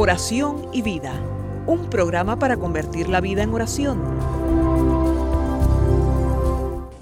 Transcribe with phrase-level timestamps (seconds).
[0.00, 1.12] Oración y vida,
[1.66, 3.98] un programa para convertir la vida en oración.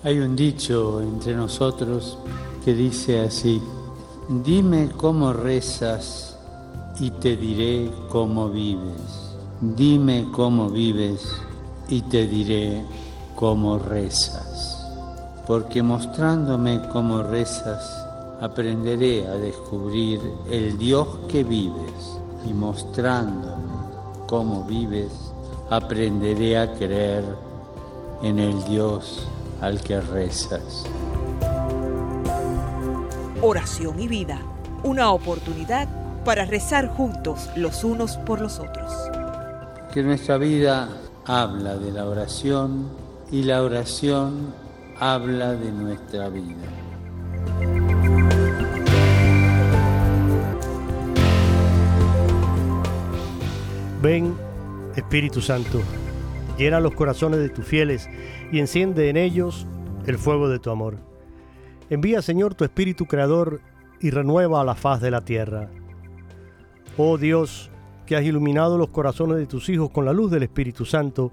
[0.03, 2.19] Hay un dicho entre nosotros
[2.67, 3.63] que dice así,
[4.45, 6.37] dime cómo rezas
[6.99, 9.37] y te diré cómo vives.
[9.61, 11.31] Dime cómo vives
[11.89, 12.85] y te diré
[13.37, 14.85] cómo rezas.
[15.47, 17.89] Porque mostrándome cómo rezas,
[18.41, 22.19] aprenderé a descubrir el Dios que vives
[22.51, 23.75] y mostrándome
[24.27, 25.13] cómo vives,
[25.71, 27.25] aprenderé a creer
[28.25, 29.25] en el Dios
[29.61, 30.85] al que rezas.
[33.43, 34.41] Oración y vida,
[34.83, 35.89] una oportunidad
[36.25, 38.91] para rezar juntos los unos por los otros.
[39.93, 40.89] Que nuestra vida
[41.27, 42.89] habla de la oración
[43.31, 44.55] y la oración
[44.99, 46.65] habla de nuestra vida.
[54.01, 54.35] Ven,
[54.97, 55.83] Espíritu Santo,
[56.57, 58.09] llena los corazones de tus fieles
[58.51, 59.67] y enciende en ellos
[60.07, 61.16] el fuego de tu amor.
[61.89, 63.61] Envía, Señor, tu Espíritu Creador
[64.01, 65.71] y renueva la faz de la tierra.
[66.97, 67.71] Oh Dios,
[68.07, 71.33] que has iluminado los corazones de tus hijos con la luz del Espíritu Santo,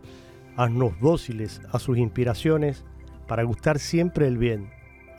[0.55, 2.85] haznos dóciles a sus inspiraciones
[3.27, 4.69] para gustar siempre el bien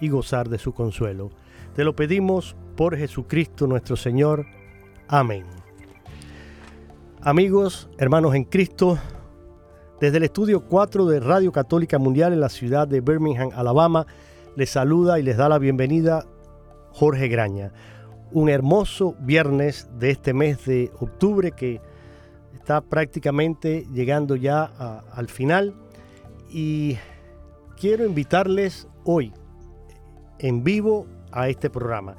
[0.01, 1.31] y gozar de su consuelo.
[1.75, 4.47] Te lo pedimos por Jesucristo nuestro Señor.
[5.09, 5.45] Amén.
[7.23, 8.99] Amigos, hermanos en Cristo,
[10.01, 14.07] desde el estudio 4 de Radio Católica Mundial en la ciudad de Birmingham, Alabama,
[14.57, 16.27] les saluda y les da la bienvenida
[16.93, 17.73] Jorge Graña.
[18.31, 21.81] Un hermoso viernes de este mes de octubre que
[22.55, 24.65] está prácticamente llegando ya
[25.13, 25.75] al final
[26.51, 26.97] y
[27.77, 29.33] quiero invitarles hoy
[30.39, 32.17] en vivo a este programa.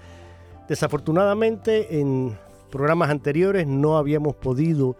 [0.67, 2.37] Desafortunadamente en
[2.69, 4.97] programas anteriores no habíamos podido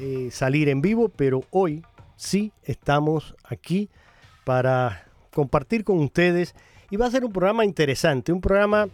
[0.00, 1.84] eh, salir en vivo, pero hoy
[2.16, 3.88] sí estamos aquí
[4.44, 6.54] para compartir con ustedes
[6.92, 8.86] y va a ser un programa interesante, un programa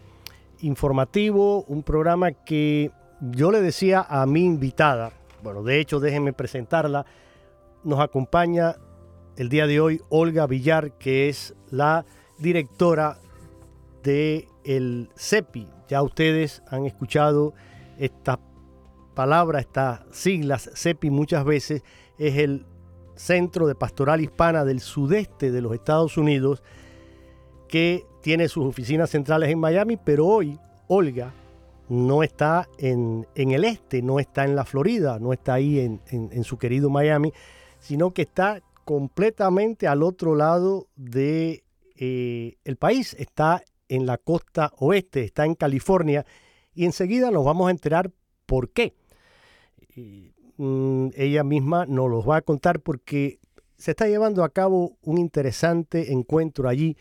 [0.61, 5.11] informativo, un programa que yo le decía a mi invitada,
[5.43, 7.05] bueno, de hecho déjenme presentarla,
[7.83, 8.77] nos acompaña
[9.35, 12.05] el día de hoy Olga Villar, que es la
[12.37, 13.19] directora
[14.01, 15.67] de el CEPI.
[15.89, 17.53] Ya ustedes han escuchado
[17.97, 18.39] esta
[19.13, 21.83] palabra, estas siglas, CEPI muchas veces
[22.17, 22.65] es el
[23.17, 26.63] Centro de Pastoral Hispana del Sudeste de los Estados Unidos,
[27.69, 31.33] que tiene sus oficinas centrales en Miami, pero hoy Olga
[31.87, 36.01] no está en, en el este, no está en la Florida, no está ahí en,
[36.07, 37.31] en, su querido Miami,
[37.79, 41.63] sino que está completamente al otro lado de
[41.95, 46.25] eh, el país, está en la costa oeste, está en California,
[46.73, 48.11] y enseguida nos vamos a enterar
[48.45, 48.93] por qué.
[50.57, 53.39] Mm, ella misma nos los va a contar porque
[53.77, 56.97] se está llevando a cabo un interesante encuentro allí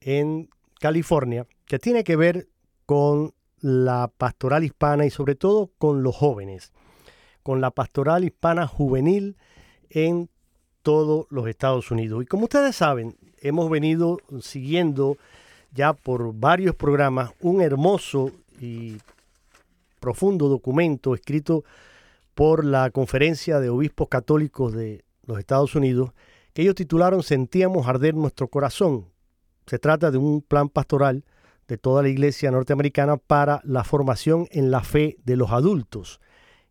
[0.00, 0.48] en
[0.80, 2.48] California que tiene que ver
[2.84, 6.72] con la pastoral hispana y sobre todo con los jóvenes,
[7.42, 9.36] con la pastoral hispana juvenil
[9.90, 10.28] en
[10.82, 12.22] todos los Estados Unidos.
[12.22, 15.16] Y como ustedes saben, hemos venido siguiendo
[15.72, 18.30] ya por varios programas un hermoso
[18.60, 18.96] y
[20.00, 21.64] profundo documento escrito
[22.34, 26.12] por la Conferencia de Obispos Católicos de los Estados Unidos,
[26.52, 29.06] que ellos titularon Sentíamos arder nuestro corazón.
[29.66, 31.24] Se trata de un plan pastoral
[31.68, 36.20] de toda la iglesia norteamericana para la formación en la fe de los adultos.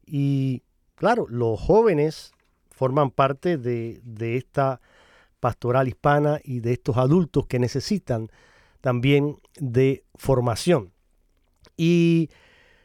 [0.06, 0.64] Y
[0.96, 2.34] claro, los jóvenes
[2.72, 4.02] forman parte de,
[4.38, 4.82] esta
[5.40, 8.30] pastoral hispana y de estos adultos que necesitan
[8.82, 10.94] también de formación.
[11.78, 12.30] Y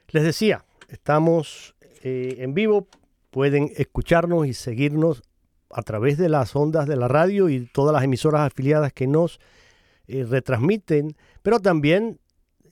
[0.08, 2.88] les decía, estamos eh, en vivo,
[3.30, 5.22] pueden escucharnos y seguirnos
[5.70, 9.38] a través de las ondas de la radio y todas las emisoras afiliadas que nos
[10.10, 12.18] eh, retransmiten, pero también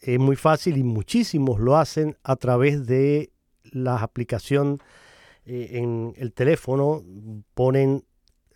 [0.01, 3.31] es muy fácil y muchísimos lo hacen a través de
[3.63, 4.81] la aplicación
[5.47, 7.05] eh, en el teléfono,
[7.55, 8.05] ponen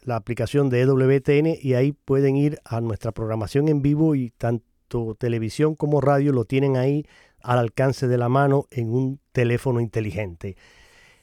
[0.02, 5.14] la aplicación de EWTN y ahí pueden ir a nuestra programación en vivo y tanto
[5.14, 7.06] televisión como radio lo tienen ahí
[7.40, 10.56] al alcance de la mano en un teléfono inteligente.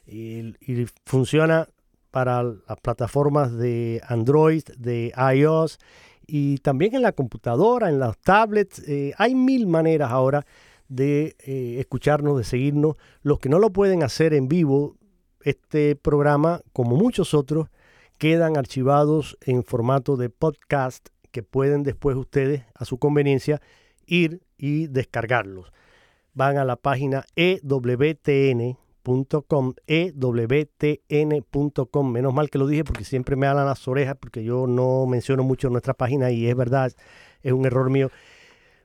[0.08, 1.68] Y, y funciona
[2.10, 5.78] para las plataformas de Android, de iOS
[6.32, 8.80] y también en la computadora, en las tablets.
[8.88, 10.46] Eh, hay mil maneras ahora
[10.88, 12.96] de eh, escucharnos, de seguirnos.
[13.22, 14.96] Los que no lo pueden hacer en vivo,
[15.42, 17.70] este programa, como muchos otros,
[18.18, 23.62] quedan archivados en formato de podcast que pueden después ustedes, a su conveniencia,
[24.06, 25.72] ir y descargarlos.
[26.34, 27.26] Van a la página
[29.04, 30.92] ewtn.com, ewtn.com.
[32.12, 35.44] Menos mal que lo dije porque siempre me alan las orejas porque yo no menciono
[35.44, 36.92] mucho nuestra página y es verdad,
[37.42, 38.10] es un error mío.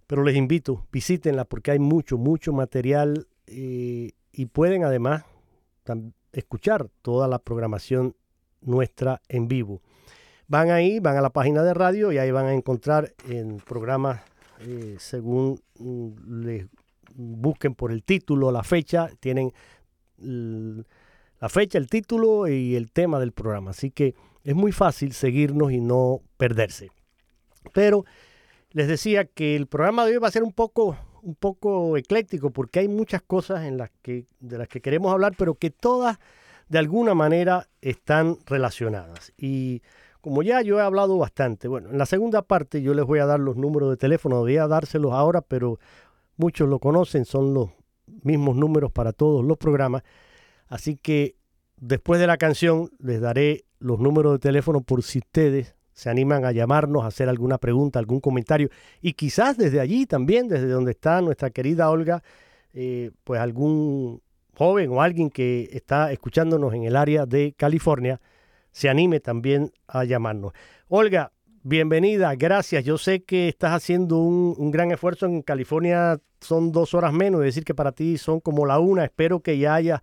[0.06, 5.24] Pero les invito, visítenla porque hay mucho, mucho material eh, y pueden además
[6.32, 8.14] escuchar toda la programación
[8.60, 9.80] nuestra en vivo.
[10.46, 14.20] Van ahí, van a la página de radio y ahí van a encontrar en programas
[14.60, 16.66] eh, según mm, les
[17.14, 19.52] busquen por el título, la fecha, tienen
[20.18, 23.70] la fecha, el título y el tema del programa.
[23.70, 24.14] Así que
[24.44, 26.90] es muy fácil seguirnos y no perderse.
[27.72, 28.04] Pero
[28.70, 32.50] les decía que el programa de hoy va a ser un poco, un poco ecléctico
[32.50, 36.18] porque hay muchas cosas en las que, de las que queremos hablar, pero que todas
[36.68, 39.32] de alguna manera están relacionadas.
[39.38, 39.82] Y
[40.20, 43.26] como ya yo he hablado bastante, bueno, en la segunda parte yo les voy a
[43.26, 45.78] dar los números de teléfono, voy a dárselos ahora, pero
[46.36, 47.70] muchos lo conocen, son los
[48.24, 50.02] mismos números para todos los programas.
[50.68, 51.36] Así que
[51.76, 56.44] después de la canción les daré los números de teléfono por si ustedes se animan
[56.44, 58.68] a llamarnos, a hacer alguna pregunta, algún comentario.
[59.00, 62.22] Y quizás desde allí también, desde donde está nuestra querida Olga,
[62.72, 64.20] eh, pues algún
[64.56, 68.20] joven o alguien que está escuchándonos en el área de California,
[68.72, 70.52] se anime también a llamarnos.
[70.88, 71.32] Olga,
[71.64, 72.84] bienvenida, gracias.
[72.84, 77.46] Yo sé que estás haciendo un, gran esfuerzo en California, son dos horas menos, es
[77.46, 79.04] decir, que para ti son como la una.
[79.04, 80.02] Espero que ya hayas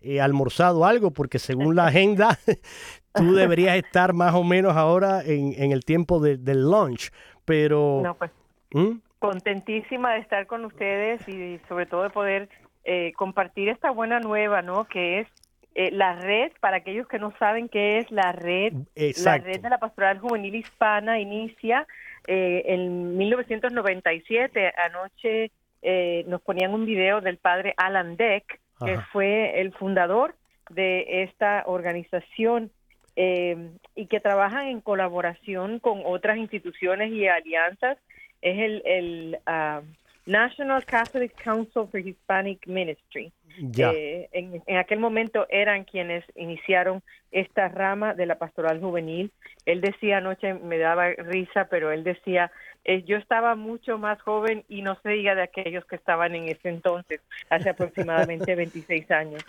[0.00, 2.38] eh, almorzado algo, porque según la agenda,
[3.14, 7.10] tú deberías estar más o menos ahora en, el tiempo del lunch.
[7.44, 8.00] Pero.
[8.02, 8.30] No, pues.
[8.72, 8.98] ¿Mm?
[9.20, 12.48] Contentísima de estar con ustedes y sobre todo de poder
[12.84, 14.84] eh, compartir esta buena nueva, ¿no?
[14.84, 15.28] Que es
[15.78, 19.68] eh, la red, para aquellos que no saben qué es la red, la red de
[19.68, 21.86] la Pastoral Juvenil Hispana inicia
[22.26, 24.72] eh, en 1997.
[24.74, 25.50] Anoche
[25.82, 30.34] eh, nos ponían un video del padre Alan Deck, que fue el fundador
[30.70, 32.70] de esta organización
[33.14, 37.98] y que trabajan en colaboración con otras instituciones y alianzas.
[38.40, 39.82] Es el, el ah,
[40.26, 43.32] National Catholic Council for Hispanic Ministry.
[43.78, 49.30] Eh, en, aquel momento eran quienes iniciaron esta rama de la pastoral juvenil.
[49.64, 52.50] Él decía anoche, me daba risa, pero él decía,
[52.84, 56.48] eh, yo estaba mucho más joven y no se diga de aquellos que estaban en
[56.48, 59.42] ese entonces, hace aproximadamente 26 años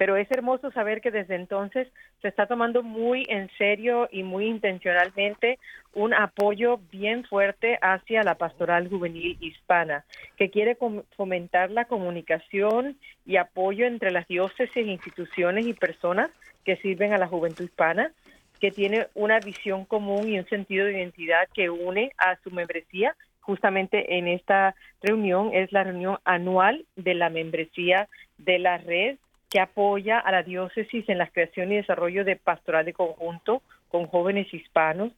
[0.00, 1.86] pero es hermoso saber que desde entonces
[2.22, 5.58] se está tomando muy en serio y muy intencionalmente
[5.92, 10.06] un apoyo bien fuerte hacia la pastoral juvenil hispana,
[10.38, 10.78] que quiere
[11.16, 16.30] fomentar la comunicación y apoyo entre las diócesis, instituciones y personas
[16.64, 18.10] que sirven a la juventud hispana,
[18.58, 23.14] que tiene una visión común y un sentido de identidad que une a su membresía.
[23.42, 28.08] Justamente en esta reunión es la reunión anual de la membresía
[28.38, 29.18] de la red
[29.50, 34.06] que apoya a la diócesis en la creación y desarrollo de pastoral de conjunto con
[34.06, 35.12] jóvenes hispanos,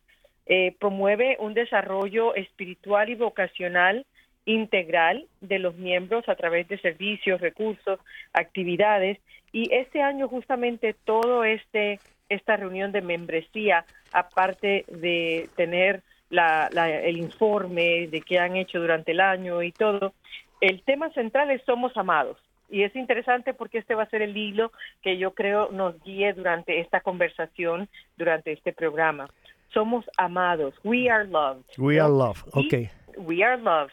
[0.46, 4.06] eh, promueve un desarrollo espiritual y vocacional
[4.46, 8.00] integral de los miembros a través de servicios, recursos,
[8.32, 9.18] actividades.
[9.52, 18.08] Y este año justamente todo este esta reunión de membresía, aparte de tener el informe
[18.08, 20.14] de qué han hecho durante el año y todo,
[20.62, 22.38] el tema central es somos amados
[22.72, 26.32] y es interesante porque este va a ser el hilo que yo creo nos guíe
[26.32, 27.86] durante esta conversación,
[28.16, 29.28] durante este programa.
[29.74, 30.74] Somos amados.
[30.82, 31.64] We are loved.
[31.76, 32.42] We are loved.
[32.52, 32.90] Ok.
[33.18, 33.92] We are loved.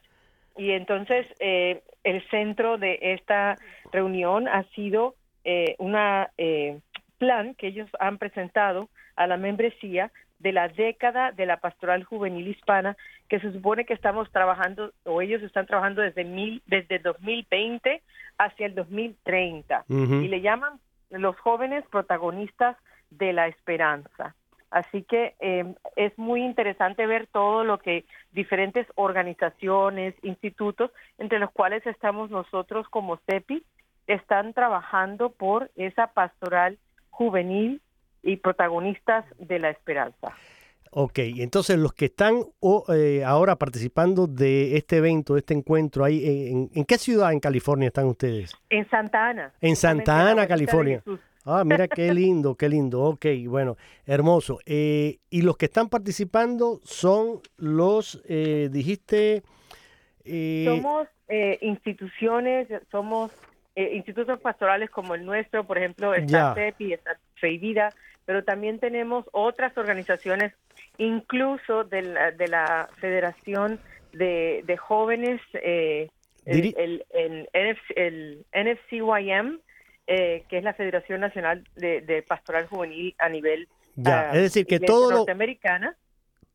[0.58, 3.58] Y entonces eh, el centro de esta
[3.92, 6.80] reunión ha sido eh, una eh,
[7.18, 10.10] plan que ellos han presentado a la membresía
[10.40, 12.96] de la década de la pastoral juvenil hispana
[13.28, 18.02] que se supone que estamos trabajando o ellos están trabajando desde mil, desde 2020
[18.38, 20.80] hacia el 2030 y le llaman
[21.10, 22.78] los jóvenes protagonistas
[23.10, 24.36] de la esperanza.
[24.72, 31.52] Así que em, es muy interesante ver todo lo que diferentes organizaciones, institutos, entre los
[31.52, 33.64] cuales estamos nosotros como CEPI,
[34.06, 36.78] están trabajando por esa pastoral
[37.10, 37.82] juvenil
[38.24, 40.34] y protagonistas de la esperanza.
[40.92, 42.42] Ok, entonces los que están
[42.92, 47.88] eh, ahora participando de este evento, de este encuentro, ahí, en, qué ciudad en California
[47.88, 48.56] están ustedes?
[48.72, 49.54] En Santa Ana.
[49.62, 51.04] En Santa Ana, California.
[51.46, 53.02] Ah, mira qué lindo, qué lindo.
[53.02, 54.60] Ok, bueno, hermoso.
[54.66, 59.44] Eh, y los que están participando son los, eh, dijiste...
[60.26, 61.08] Eh, somos
[61.62, 63.32] instituciones, somos
[63.76, 67.90] institutos pastorales como el nuestro, por ejemplo, está CEPI, está Vida,
[68.26, 70.54] pero también tenemos otras organizaciones,
[70.98, 73.80] incluso de la, de la Federación
[74.12, 76.12] de, de Jóvenes, el,
[76.46, 79.60] el, el NFCYM,
[80.12, 84.80] eh, que es la Federación Nacional de, Pastoral Juvenil a nivel ya, es decir, que
[84.80, 85.98] todos norteamericana.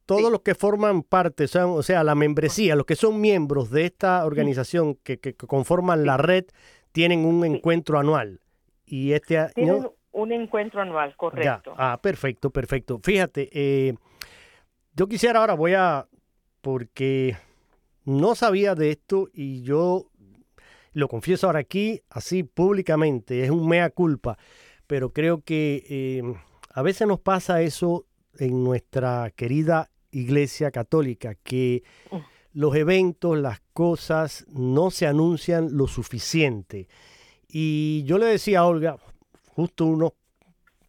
[0.06, 4.26] todos los que forman parte, o sea, la membresía, los que son miembros de esta
[4.26, 6.46] organización que, conforman la red,
[6.94, 8.40] tienen un encuentro anual.
[8.86, 9.52] Y este año...
[9.52, 11.74] Tienen un encuentro anual, correcto.
[11.76, 13.00] Ah, perfecto, perfecto.
[13.02, 13.94] Fíjate, eh,
[14.92, 16.06] yo quisiera ahora, voy a,
[16.60, 17.36] porque
[18.04, 20.06] no sabía de esto y yo
[20.92, 24.38] lo confieso ahora aquí, así públicamente, es un mea culpa,
[24.86, 25.82] pero creo que
[26.20, 26.36] em,
[26.72, 28.06] a veces nos pasa eso
[28.38, 31.82] en nuestra querida Iglesia Católica, que.
[32.54, 36.88] Los eventos, las cosas no se anuncian lo suficiente.
[37.48, 38.96] Y yo le decía a Olga,
[39.54, 40.12] justo unos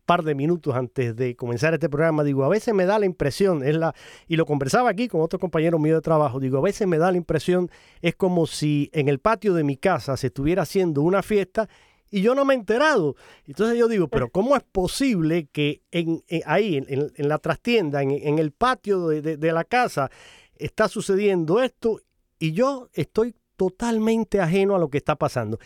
[0.05, 3.63] par de minutos antes de comenzar este programa, digo, a veces me da la impresión,
[3.63, 3.95] es la,
[4.27, 7.12] y lo conversaba aquí con otro compañero mío de trabajo, digo, a veces me da
[7.12, 7.72] la impresión,
[8.03, 11.67] es como si en el patio de mi casa se estuviera haciendo una fiesta
[12.12, 13.15] y yo no me he enterado.
[13.48, 18.51] Entonces yo digo, pero ¿cómo es posible que en, ahí, en, la trastienda, en, el
[18.51, 20.12] patio de la casa,
[20.58, 22.00] está sucediendo esto
[22.40, 25.60] y yo estoy totalmente ajeno a lo que está pasando?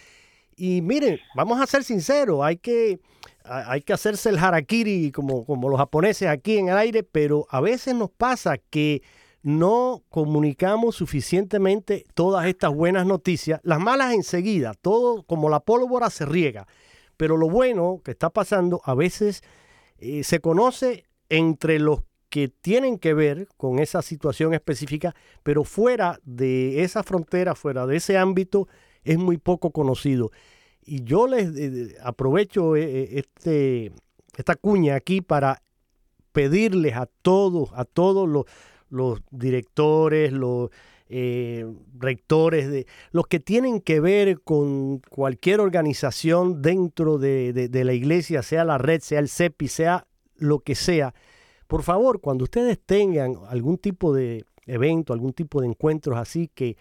[0.55, 2.99] Y miren, vamos a ser sinceros, hay que
[3.43, 7.61] hay que hacerse el harakiri como, como los japoneses aquí en el aire, pero a
[7.61, 9.01] veces nos pasa que
[9.41, 13.59] no comunicamos suficientemente todas estas buenas noticias.
[13.63, 16.67] Las malas enseguida, todo como la pólvora se riega.
[17.17, 19.41] Pero lo bueno que está pasando a veces
[19.97, 26.19] eh, se conoce entre los que tienen que ver con esa situación específica, pero fuera
[26.23, 28.67] de esa frontera, fuera de ese ámbito,
[29.03, 30.31] es muy poco conocido.
[30.81, 33.91] Y yo les aprovecho eh, eh, este,
[34.37, 35.61] esta cuña aquí para
[36.31, 38.45] pedirles a todos, a todos
[38.89, 40.69] los, directores, los
[41.09, 41.65] eh,
[41.97, 48.63] rectores, de, los que tienen que ver con cualquier organización dentro de, la iglesia, sea
[48.63, 50.07] la red, sea el CEPI, sea
[50.37, 51.13] lo que sea,
[51.69, 56.77] por favor, cuando ustedes tengan algún tipo de evento, algún tipo de encuentros así que,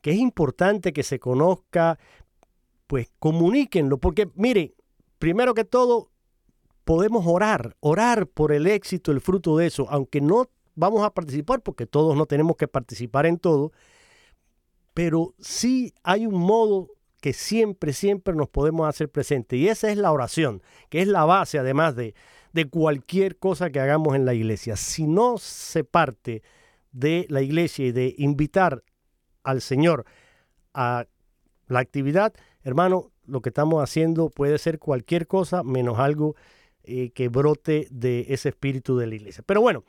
[0.00, 1.98] que es importante que se conozca,
[2.86, 4.76] pues comuníquenlo, porque mire,
[5.18, 6.12] primero que todo,
[6.84, 11.60] podemos orar, orar por el éxito, el fruto de eso, aunque no vamos a participar,
[11.60, 13.72] porque todos no tenemos que participar en todo,
[14.94, 16.90] pero sí hay un modo
[17.20, 21.24] que siempre, siempre nos podemos hacer presente, y esa es la oración, que es la
[21.24, 22.14] base además de,
[22.52, 24.76] de cualquier cosa que hagamos en la iglesia.
[24.76, 26.42] Si no se parte
[26.92, 28.82] de la iglesia y de invitar
[29.42, 30.04] al Señor
[30.74, 31.06] a
[31.66, 36.34] la actividad, hermano, lo que estamos haciendo puede ser cualquier cosa menos algo
[36.82, 39.44] eh, que brote de ese espíritu de la iglesia.
[39.46, 39.84] Pero bueno,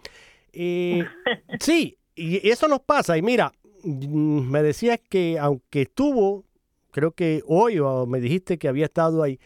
[0.52, 1.06] eh,
[1.62, 3.18] sí, y eso nos pasa.
[3.18, 6.44] Y mira, mm, me decías que aunque estuvo,
[6.92, 9.40] creo que hoy o me dijiste que había estado ahí,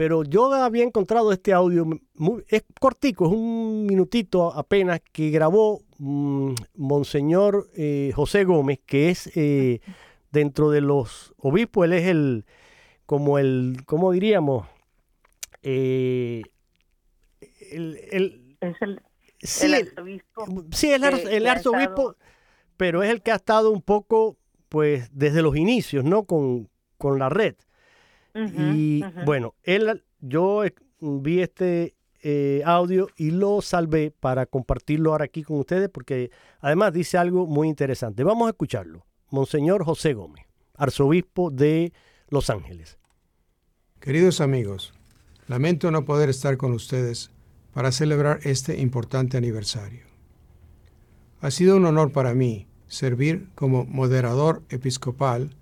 [0.00, 1.86] pero yo había encontrado este audio,
[2.48, 9.30] es cortico, es un minutito apenas, que grabó mm, Monseñor eh, José Gómez, que es
[10.30, 12.46] dentro de los obispos, él es el,
[13.04, 14.66] como el, ¿cómo diríamos?
[15.62, 16.44] Eh,
[17.70, 19.02] el, es el,
[19.38, 20.64] sí, arzobispo.
[20.72, 22.16] Sí, el, el arzobispo,
[22.78, 24.38] pero es el que ha estado un poco,
[24.70, 26.24] pues, desde los inicios, ¿no?
[26.24, 27.54] Con, con la red.
[28.34, 30.62] Y bueno, él, yo
[31.00, 36.92] vi este eh, audio y lo salvé para compartirlo ahora aquí con ustedes porque además
[36.92, 38.24] dice algo muy interesante.
[38.24, 39.06] Vamos a escucharlo.
[39.30, 40.44] Monseñor José Gómez,
[40.74, 41.92] arzobispo de
[42.28, 42.98] Los Ángeles.
[44.00, 44.92] Queridos amigos,
[45.46, 47.30] lamento no poder estar con ustedes
[47.72, 50.04] para celebrar este importante aniversario.
[51.40, 55.56] Ha sido un honor para mí servir como moderador episcopal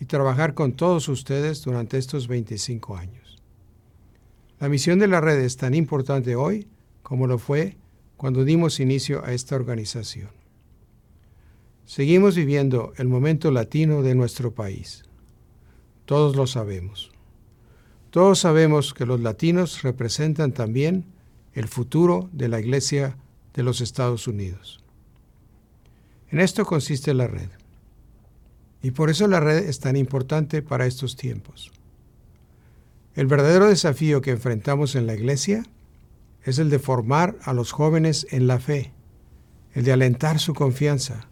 [0.00, 3.42] y trabajar con todos ustedes durante estos 25 años.
[4.60, 6.66] La misión de la red es tan importante hoy
[7.02, 7.76] como lo fue
[8.16, 10.30] cuando dimos inicio a esta organización.
[11.84, 15.04] Seguimos viviendo el momento latino de nuestro país.
[16.06, 17.12] Todos lo sabemos.
[18.10, 21.04] Todos sabemos que los latinos representan también
[21.52, 23.16] el futuro de la Iglesia
[23.52, 24.82] de los Estados Unidos.
[26.30, 27.50] En esto consiste la red.
[28.84, 31.72] Y por eso la red es tan importante para estos tiempos.
[33.14, 35.64] El verdadero desafío que enfrentamos en la iglesia
[36.44, 38.92] es el de formar a los jóvenes en la fe,
[39.72, 41.28] el de alentar su confianza,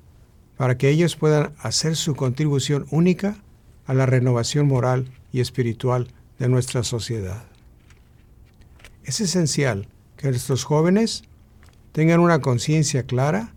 [0.56, 3.37] para que ellos puedan hacer su contribución única
[3.85, 7.44] a la renovación moral y espiritual de nuestra sociedad.
[9.04, 11.25] Es esencial que nuestros jóvenes
[11.92, 13.52] tengan una conciencia clara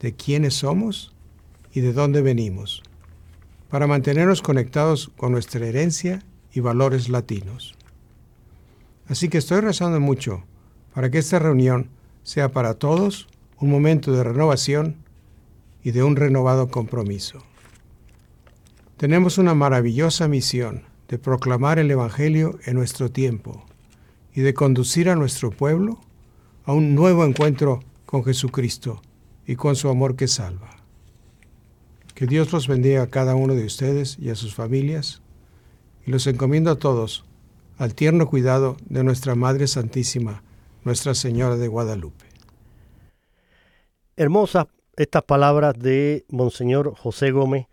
[0.00, 1.14] de quiénes somos
[1.72, 2.82] y de dónde venimos,
[3.76, 7.74] para mantenernos conectados con nuestra herencia y valores latinos.
[9.06, 10.44] Así que estoy rezando mucho
[10.94, 11.90] para que esta reunión
[12.22, 13.28] sea para todos
[13.60, 14.96] un momento de renovación
[15.84, 17.42] y de un renovado compromiso.
[18.96, 23.66] Tenemos una maravillosa misión de proclamar el Evangelio en nuestro tiempo
[24.34, 26.00] y de conducir a nuestro pueblo
[26.64, 29.02] a un nuevo encuentro con Jesucristo
[29.46, 30.85] y con su amor que salva.
[32.16, 35.22] Que Dios los bendiga a cada uno de ustedes y a sus familias
[36.06, 37.26] y los encomiendo a todos
[37.76, 40.42] al tierno cuidado de nuestra Madre Santísima,
[40.82, 42.24] Nuestra Señora de Guadalupe.
[44.16, 44.64] Hermosas
[44.96, 47.66] estas palabras de Monseñor José Gómez,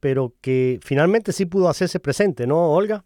[0.00, 3.04] pero que finalmente sí pudo hacerse presente, ¿no, Olga?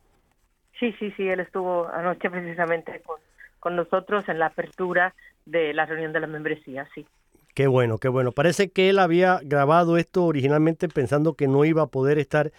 [0.78, 3.18] Sí, sí, sí, él estuvo anoche precisamente con,
[3.58, 5.12] con nosotros en la apertura
[5.44, 7.04] de la reunión de la membresía, sí.
[7.54, 8.32] Qué bueno, qué bueno.
[8.32, 12.52] Parece que él había grabado esto originalmente pensando que no iba a poder estar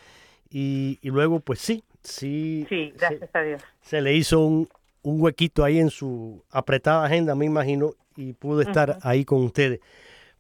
[0.50, 2.66] y, y luego pues sí, sí.
[2.70, 3.62] Sí, gracias a Dios.
[3.82, 4.70] Se le hizo un,
[5.04, 9.00] un, huequito ahí en su apretada agenda, me imagino, y pudo estar uh -huh.
[9.04, 9.82] ahí con ustedes.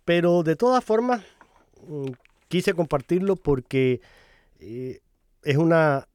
[0.05, 1.21] Pero de todas formas,
[1.87, 2.11] mm,
[2.47, 3.99] quise compartirlo porque
[4.61, 5.01] eh,
[5.43, 6.07] es una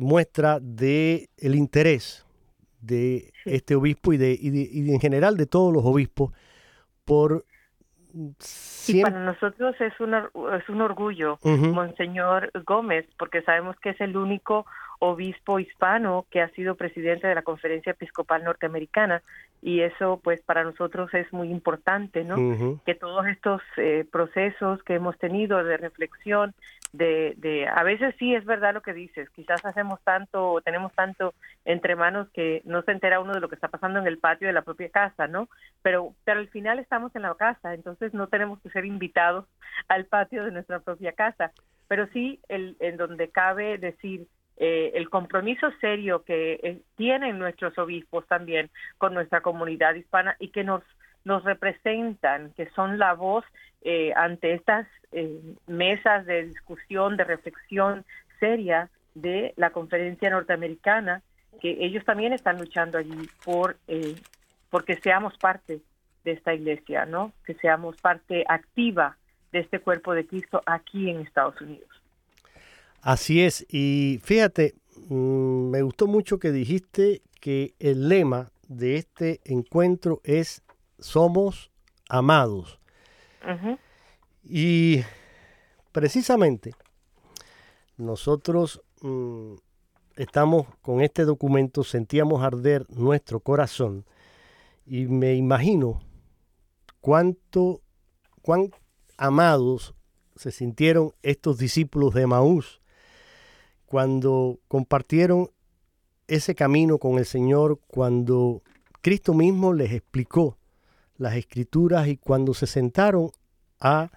[0.00, 2.24] muestra de el interés
[2.80, 3.50] de sí.
[3.50, 6.32] este obispo y de, y de, y de en general de todos los obispos
[7.04, 7.44] por
[8.38, 11.72] Sí, para nosotros es, una, es un orgullo, uh -huh.
[11.72, 14.66] Monseñor Gómez, porque sabemos que es el único
[15.00, 19.22] obispo hispano que ha sido presidente de la Conferencia Episcopal Norteamericana
[19.62, 22.36] y eso pues para nosotros es muy importante, ¿no?
[22.36, 22.80] Uh -huh.
[22.84, 26.54] Que todos estos eh, procesos que hemos tenido de reflexión,
[26.92, 30.92] de, de a veces sí es verdad lo que dices, quizás hacemos tanto o tenemos
[30.94, 34.18] tanto entre manos que no se entera uno de lo que está pasando en el
[34.18, 35.48] patio de la propia casa, ¿no?
[35.82, 39.44] Pero pero al final estamos en la casa, entonces no tenemos que ser invitados
[39.88, 41.52] al patio de nuestra propia casa,
[41.88, 44.26] pero sí el en donde cabe decir
[44.58, 50.48] eh, el compromiso serio que eh, tienen nuestros obispos también con nuestra comunidad hispana y
[50.48, 50.82] que nos
[51.24, 53.44] nos representan, que son la voz
[53.82, 58.04] eh, ante estas eh, mesas de discusión, de reflexión
[58.40, 61.22] seria de la conferencia norteamericana,
[61.60, 64.16] que ellos también están luchando allí por eh,
[64.70, 65.80] porque seamos parte
[66.24, 67.32] de esta iglesia, ¿no?
[67.44, 69.16] Que seamos parte activa
[69.52, 71.88] de este cuerpo de Cristo aquí en Estados Unidos.
[73.08, 74.74] Así es, y fíjate,
[75.08, 80.62] mmm, me gustó mucho que dijiste que el lema de este encuentro es
[80.98, 81.70] somos
[82.10, 82.78] amados.
[83.42, 83.78] Uh -huh.
[84.44, 85.04] Y
[85.90, 86.74] precisamente
[87.96, 89.54] nosotros mmm,
[90.16, 94.04] estamos con este documento, sentíamos arder nuestro corazón
[94.84, 96.02] y me imagino
[97.00, 97.80] cuánto,
[98.42, 98.70] cuán
[99.16, 99.94] amados
[100.36, 102.77] se sintieron estos discípulos de Maús
[103.88, 105.50] cuando compartieron
[106.26, 108.62] ese camino con el Señor, cuando
[109.00, 110.58] Cristo mismo les explicó
[111.16, 113.30] las escrituras y cuando se sentaron
[113.80, 114.10] a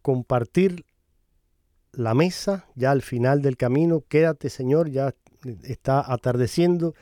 [0.00, 0.86] compartir
[1.92, 5.14] la mesa, ya al final del camino, quédate Señor, ya
[5.64, 6.94] está atardeciendo,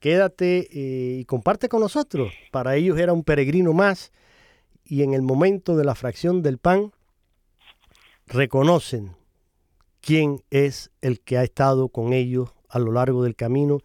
[0.00, 2.32] quédate eh, y comparte con nosotros.
[2.50, 4.10] Para ellos era un peregrino más
[4.82, 6.92] y en el momento de la fracción del pan
[8.26, 9.19] reconocen
[10.00, 13.78] quién es el que ha estado con ellos a lo largo del camino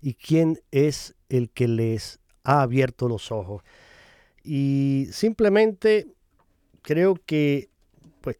[0.00, 3.62] y quién es el que les ha abierto los ojos.
[4.42, 6.06] Y simplemente
[6.82, 7.70] creo que
[8.20, 8.36] pues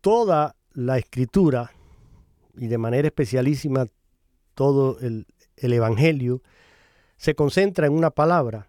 [0.00, 1.72] toda la escritura
[2.56, 3.86] y de manera especialísima
[4.54, 5.26] todo el,
[5.56, 6.42] el Evangelio
[7.16, 8.68] se concentra en una palabra,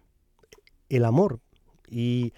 [0.88, 1.40] el amor.
[1.88, 2.32] Y,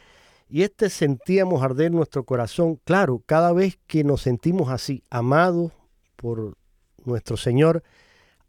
[0.48, 2.80] y este sentíamos arder nuestro corazón.
[2.84, 5.72] Claro, cada vez que nos sentimos así, amados
[6.16, 6.56] por
[7.04, 7.82] nuestro Señor,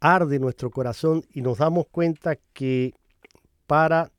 [0.00, 2.94] arde nuestro corazón y nos damos cuenta que
[3.66, 4.10] para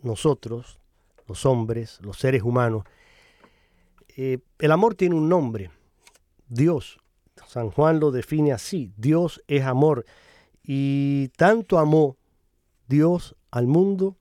[0.00, 0.78] nosotros,
[1.26, 2.84] los hombres, los seres humanos,
[4.16, 5.70] eh, el amor tiene un nombre,
[6.48, 6.98] Dios.
[7.46, 10.04] San Juan lo define así, Dios es amor.
[10.62, 12.16] Y tanto amó
[12.88, 14.16] Dios al mundo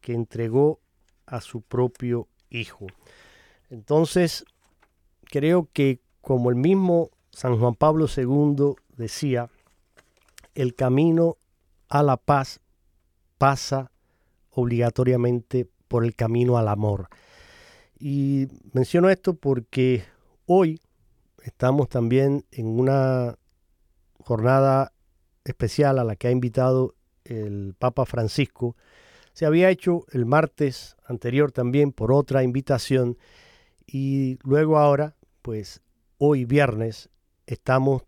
[0.00, 0.80] que entregó
[1.26, 2.86] a su propio Hijo.
[3.70, 4.44] Entonces,
[5.24, 9.48] creo que como el mismo San Juan Pablo II decía,
[10.54, 11.36] el camino
[11.88, 12.60] a la paz
[13.38, 13.90] pasa
[14.50, 17.08] obligatoriamente por el camino al amor.
[17.98, 20.04] Y menciono esto porque
[20.46, 20.80] hoy
[21.42, 23.36] estamos también en una
[24.24, 24.92] jornada
[25.44, 28.76] especial a la que ha invitado el Papa Francisco.
[29.40, 33.16] Se había hecho el martes anterior también por otra invitación
[33.86, 35.80] y luego ahora, pues
[36.18, 37.08] hoy viernes,
[37.46, 38.02] estamos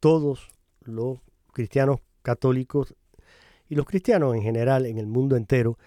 [0.00, 0.48] todos
[0.80, 1.20] los
[1.52, 2.92] cristianos católicos
[3.68, 5.78] y los cristianos en general en el mundo entero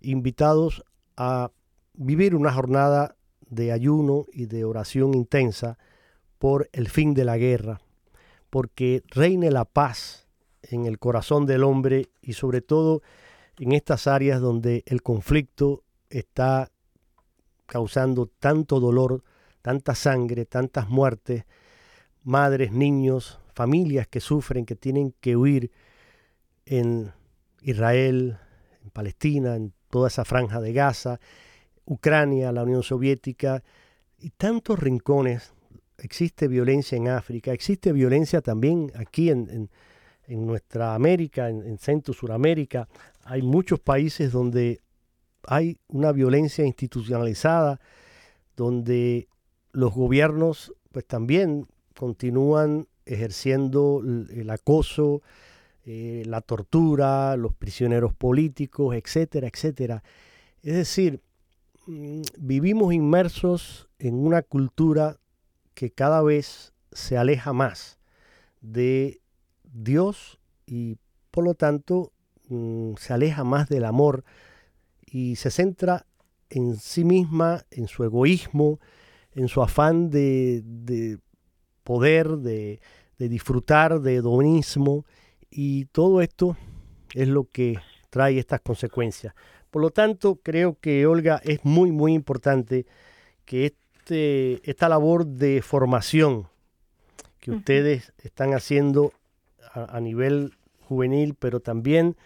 [0.00, 0.84] invitados
[1.18, 1.50] a
[1.92, 5.76] vivir una jornada de ayuno y de oración intensa
[6.38, 7.82] por el fin de la guerra,
[8.48, 10.28] porque reine la paz
[10.62, 13.02] en el corazón del hombre y sobre todo
[13.60, 16.70] en estas áreas donde el conflicto está
[17.66, 19.22] causando tanto dolor,
[19.60, 21.44] tanta sangre, tantas muertes,
[22.24, 25.70] madres, niños, familias que sufren, que tienen que huir
[26.64, 27.12] en
[27.60, 28.38] Israel,
[28.82, 31.20] en Palestina, en toda esa franja de Gaza,
[31.84, 33.62] Ucrania, la Unión Soviética
[34.18, 35.52] y tantos rincones.
[35.98, 39.68] Existe violencia en África, existe violencia también aquí en,
[40.28, 42.88] nuestra América, en, en Centro Suramérica.
[43.30, 44.80] Hay muchos países donde
[45.46, 47.78] hay una violencia institucionalizada,
[48.56, 49.28] donde
[49.70, 55.22] los gobiernos pues también continúan ejerciendo el acoso,
[55.84, 60.02] eh, la tortura, los prisioneros políticos, etcétera, etcétera.
[60.64, 61.20] Es decir,
[61.86, 65.20] mm, vivimos inmersos en una cultura
[65.74, 68.00] que cada vez se aleja más
[68.60, 69.20] de
[69.72, 70.96] Dios y
[71.30, 72.10] por lo tanto
[72.50, 74.24] mm, se aleja más del amor
[75.06, 76.06] y se centra
[76.50, 78.80] en sí misma, en su egoísmo,
[79.34, 81.18] en su afán de,
[81.84, 82.80] poder, de,
[83.18, 85.04] de disfrutar, de hedonismo
[85.50, 86.56] y todo esto
[87.14, 87.78] es lo que
[88.10, 89.34] trae estas consecuencias.
[89.70, 92.86] Por lo tanto, creo que Olga es muy, muy importante
[93.44, 96.48] que este, esta labor de formación
[97.38, 99.12] que ustedes están haciendo
[99.72, 102.16] a, a, nivel juvenil, pero también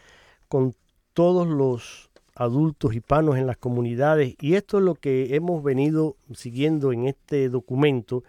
[0.54, 0.72] con
[1.14, 6.92] todos los adultos hispanos en las comunidades, y esto es lo que hemos venido siguiendo
[6.92, 8.22] en este documento,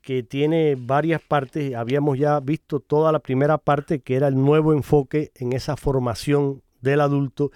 [0.00, 1.74] que tiene varias partes.
[1.74, 6.62] Habíamos ya visto toda la primera parte, que era el nuevo enfoque en esa formación
[6.82, 7.50] del adulto.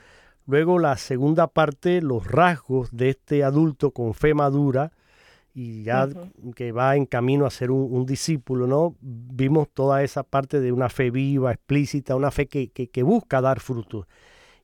[0.45, 4.91] Luego la segunda parte, los rasgos de este adulto con fe madura
[5.55, 6.09] y ya
[6.57, 8.97] que va en camino a ser un, discípulo, ¿no?
[9.01, 13.41] Vimos toda esa parte de una fe viva, explícita, una fe que, que, que busca
[13.41, 14.07] dar frutos.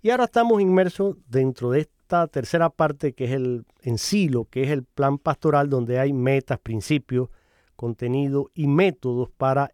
[0.03, 4.47] Y ahora estamos inmersos dentro de esta tercera parte que es el en sí lo
[4.47, 7.29] que es el plan pastoral donde hay metas, principios,
[7.77, 9.73] contenido y métodos para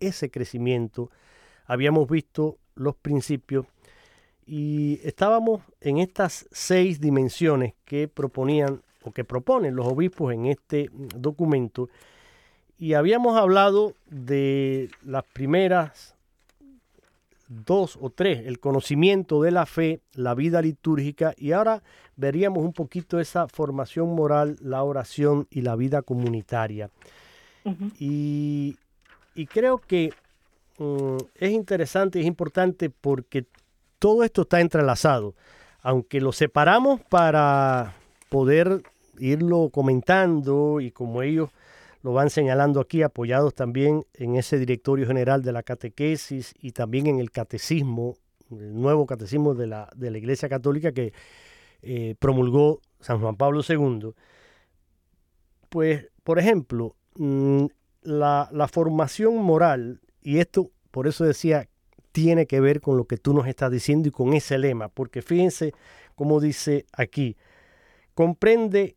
[0.00, 1.10] ese crecimiento.
[1.64, 3.66] Habíamos visto los principios
[4.44, 10.90] y estábamos en estas seis dimensiones que proponían o que proponen los obispos en este
[10.92, 11.88] documento.
[12.78, 16.14] Y habíamos hablado de las primeras
[17.48, 21.82] dos o tres, el conocimiento de la fe, la vida litúrgica y ahora
[22.16, 26.90] veríamos un poquito esa formación moral, la oración y la vida comunitaria.
[27.98, 28.76] Y,
[29.50, 30.12] creo que
[30.78, 33.44] mm, es interesante, es importante porque
[33.98, 35.34] todo esto está entrelazado.
[35.82, 37.94] Aunque lo separamos para
[38.28, 38.82] poder
[39.18, 41.50] irlo comentando y como ellos
[42.02, 47.06] lo van señalando aquí, apoyados también en ese directorio general de la catequesis y también
[47.06, 48.16] en el catecismo,
[48.50, 51.12] el nuevo catecismo de la, de la Iglesia Católica que
[51.82, 54.12] eh, promulgó San Juan Pablo II.
[55.68, 57.66] Pues, por ejemplo, Mm,
[58.02, 61.68] la, la formación moral, y esto por eso decía,
[62.12, 65.20] tiene que ver con lo que tú nos estás diciendo y con ese lema, porque
[65.20, 65.72] fíjense
[66.14, 67.36] cómo dice aquí,
[68.18, 68.96] comprende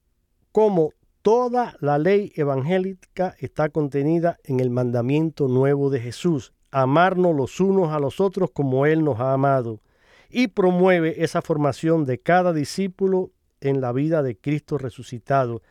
[0.51, 7.59] cómo toda la ley evangélica está contenida en el mandamiento nuevo de Jesús, amarnos los
[7.59, 9.79] unos a los otros como Él nos ha amado,
[10.31, 13.29] y promueve esa formación de cada discípulo
[13.59, 15.61] en la vida de Cristo resucitado,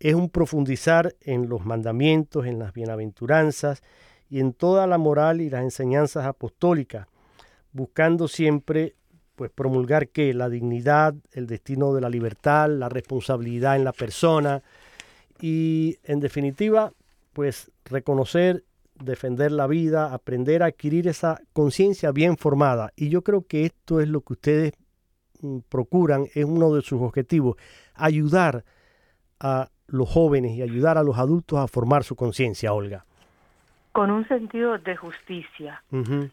[0.00, 3.82] es un profundizar en los mandamientos, en las bienaventuranzas
[4.30, 7.08] y en toda la moral y las enseñanzas apostólicas,
[7.72, 8.94] buscando siempre
[9.36, 14.62] pues promulgar que la dignidad, el destino de la libertad, la responsabilidad en la persona
[15.40, 16.92] y en definitiva
[17.32, 18.62] pues reconocer,
[18.94, 24.00] defender la vida, aprender a adquirir esa conciencia bien formada y yo creo que esto
[24.00, 24.72] es lo que ustedes
[25.40, 27.56] mm, procuran, es uno de sus objetivos,
[27.94, 28.64] ayudar
[29.40, 33.04] a los jóvenes y ayudar a los adultos a formar su conciencia, Olga.
[33.92, 35.82] con un sentido de justicia.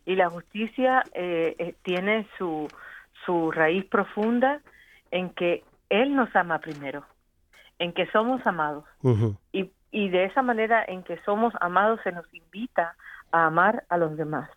[0.05, 2.67] Y la justicia eh, eh, tiene su,
[3.25, 4.61] su raíz profunda
[5.11, 7.05] en que Él nos ama primero,
[7.79, 8.85] en que somos amados.
[9.51, 12.95] y, y de esa manera en que somos amados se nos invita
[13.31, 14.49] a amar a los demás.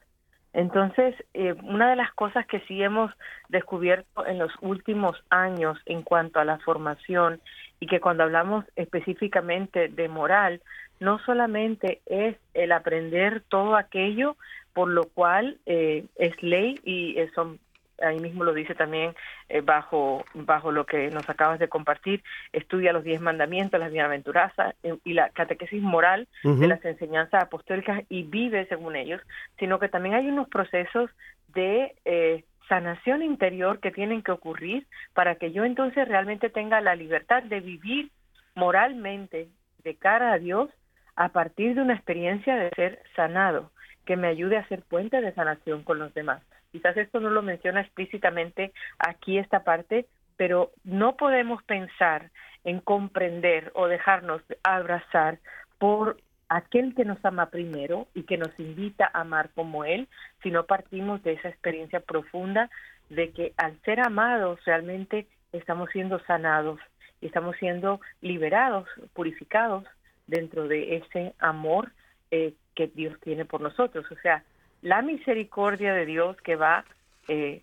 [0.53, 3.11] Entonces, eh, una de las cosas que sí hemos
[3.48, 7.40] descubierto en los últimos años en cuanto a la formación
[7.81, 10.62] y que cuando hablamos específicamente de moral,
[11.00, 14.37] no solamente es el aprender todo aquello
[14.74, 17.59] por lo cual eh, es ley y son
[18.05, 19.14] ahí mismo lo dice también
[19.49, 24.75] eh, bajo bajo lo que nos acabas de compartir, estudia los diez mandamientos, las bienaventuranzas
[24.83, 29.21] eh, y la catequesis moral de las enseñanzas apostólicas y vive según ellos,
[29.59, 31.11] sino que también hay unos procesos
[31.55, 36.95] de eh, sanación interior que tienen que ocurrir para que yo entonces realmente tenga la
[36.95, 38.11] libertad de vivir
[38.55, 39.49] moralmente
[39.83, 40.71] de cara a Dios
[41.17, 43.71] a partir de una experiencia de ser sanado,
[44.05, 46.43] que me ayude a ser puente de sanación con los demás.
[46.75, 50.07] Quizás esto no lo menciona explícitamente aquí esta parte,
[50.37, 52.33] pero no podemos pensar
[52.65, 55.39] en comprender o dejarnos abrazar
[55.79, 56.17] por
[56.49, 60.09] aquel que nos ama primero y que nos invita a amar como Él,
[60.43, 62.69] si no partimos de esa experiencia profunda
[63.09, 66.81] de que al ser amados realmente estamos siendo sanados
[67.21, 69.85] y estamos siendo liberados, purificados
[70.27, 71.93] dentro de ese amor
[72.33, 74.05] eh, que Dios tiene por nosotros.
[74.11, 74.43] O sea,
[74.85, 76.85] la misericordia de Dios que va
[77.27, 77.62] eh,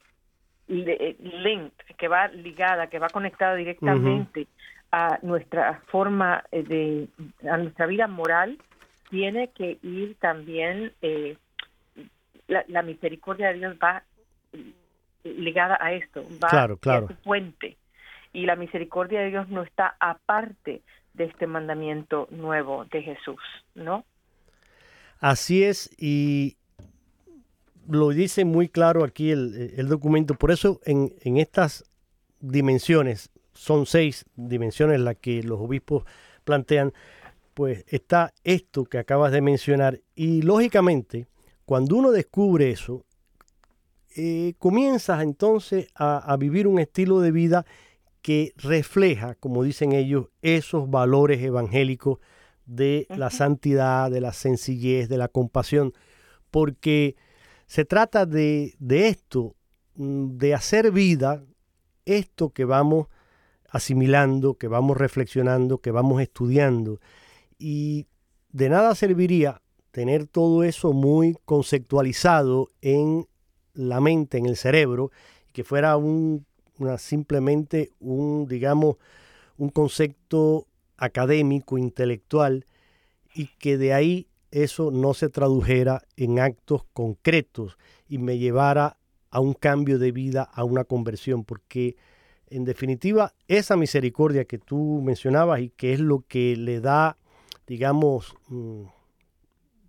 [0.67, 4.47] eh, linked, que va ligada, que va conectada directamente
[4.91, 7.07] a nuestra forma eh, de,
[7.47, 8.57] a nuestra vida moral,
[9.11, 10.93] tiene que ir también,
[12.47, 14.03] la, misericordia de Dios va
[15.23, 17.05] ligada a esto, va claro, claro.
[17.05, 17.77] a su puente.
[18.33, 20.81] Y la misericordia de Dios no está aparte
[21.13, 23.41] de este mandamiento nuevo de Jesús,
[23.75, 24.05] ¿no?
[25.19, 26.57] Así es, y,
[27.87, 30.35] lo dice muy claro aquí el, documento.
[30.35, 31.85] Por eso en, estas
[32.39, 36.03] dimensiones, son seis dimensiones las que los obispos
[36.43, 36.93] plantean,
[37.53, 40.01] pues está esto que acabas de mencionar.
[40.15, 41.27] Y lógicamente,
[41.65, 43.05] cuando uno descubre eso,
[44.15, 47.65] eh, comienzas entonces a, vivir un estilo de vida
[48.21, 52.19] que refleja, como dicen ellos, esos valores evangélicos
[52.65, 55.93] de la santidad, de la sencillez, de la compasión,
[56.51, 57.15] porque
[57.71, 59.55] se trata de, esto,
[59.95, 61.41] mm, de hacer vida
[62.03, 63.07] esto que vamos
[63.69, 66.99] asimilando, que vamos reflexionando, que vamos estudiando.
[67.57, 68.07] Y
[68.51, 73.29] de nada serviría tener todo eso muy conceptualizado en
[73.73, 75.09] la mente, en el cerebro,
[75.53, 76.45] que fuera un,
[76.77, 78.97] una, simplemente un, digamos,
[79.55, 82.65] un concepto académico, intelectual,
[83.33, 88.97] y que de ahí eso no se tradujera en actos concretos y me llevara
[89.29, 91.95] a un cambio de vida, a una conversión, porque
[92.47, 97.17] en definitiva esa misericordia que tú mencionabas y que es lo que le da,
[97.65, 98.83] digamos, mm,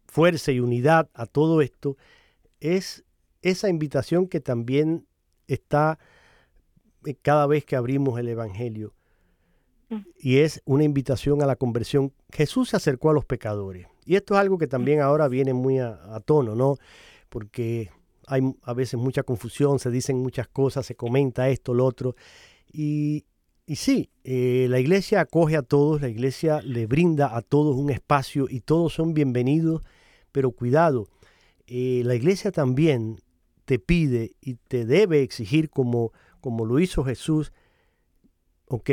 [0.07, 1.97] fuerza y unidad a todo esto,
[2.61, 3.05] es
[3.43, 5.07] esa invitación que también
[5.49, 5.99] está
[7.05, 8.95] eh, cada vez que abrimos el Evangelio.
[9.89, 10.01] Mm.
[10.21, 12.13] Y es una invitación a la conversión.
[12.31, 13.89] Jesús se acercó a los pecadores.
[14.05, 16.77] Y esto es algo que también ahora viene muy a, tono, ¿no?
[17.29, 17.91] Porque
[18.27, 22.15] hay a veces mucha confusión, se dicen muchas cosas, se comenta esto, lo otro.
[22.73, 23.25] Y,
[23.67, 27.91] y sí, eh, la iglesia acoge a todos, la iglesia le brinda a todos un
[27.91, 29.83] espacio y todos son bienvenidos,
[30.33, 31.09] pero cuidado,
[31.67, 33.21] eh, la iglesia también
[33.65, 37.53] te pide y te debe exigir como, como lo hizo Jesús,
[38.67, 38.91] ok,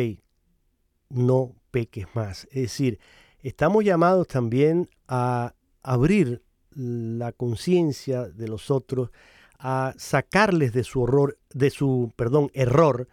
[1.10, 2.46] no peques más.
[2.52, 3.00] Es decir,
[3.42, 9.10] estamos llamados también a abrir la conciencia de los otros,
[9.58, 13.08] a sacarles de su horror, de su, perdón, error,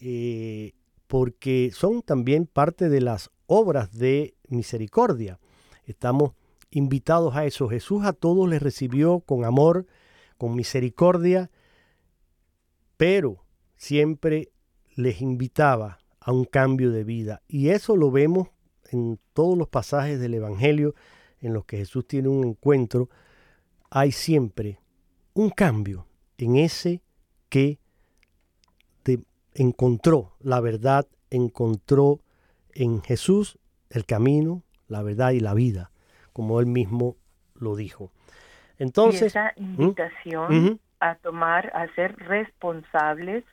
[0.00, 0.72] eh,
[1.06, 5.38] porque son también parte de las obras de misericordia.
[5.84, 6.32] Estamos
[6.70, 7.68] invitados a eso.
[7.68, 9.86] Jesús a todos les recibió con amor,
[10.36, 11.50] con misericordia,
[12.96, 13.44] pero
[13.76, 14.50] siempre
[14.96, 17.42] les invitaba a un cambio de vida.
[17.46, 18.48] Y eso lo vemos
[18.96, 20.94] en todos los pasajes del Evangelio
[21.40, 23.08] en los que Jesús tiene un encuentro,
[23.90, 24.78] hay siempre
[25.34, 26.06] un cambio
[26.38, 27.02] en ese
[27.48, 27.78] que
[29.58, 32.20] encontró la verdad, encontró
[32.74, 33.58] en Jesús
[33.90, 35.90] el camino, la verdad y la vida,
[36.32, 37.16] como él mismo
[37.54, 38.10] lo dijo.
[38.78, 39.82] Entonces, y esa ¿Mm?
[39.82, 43.44] invitación a tomar, a ser responsables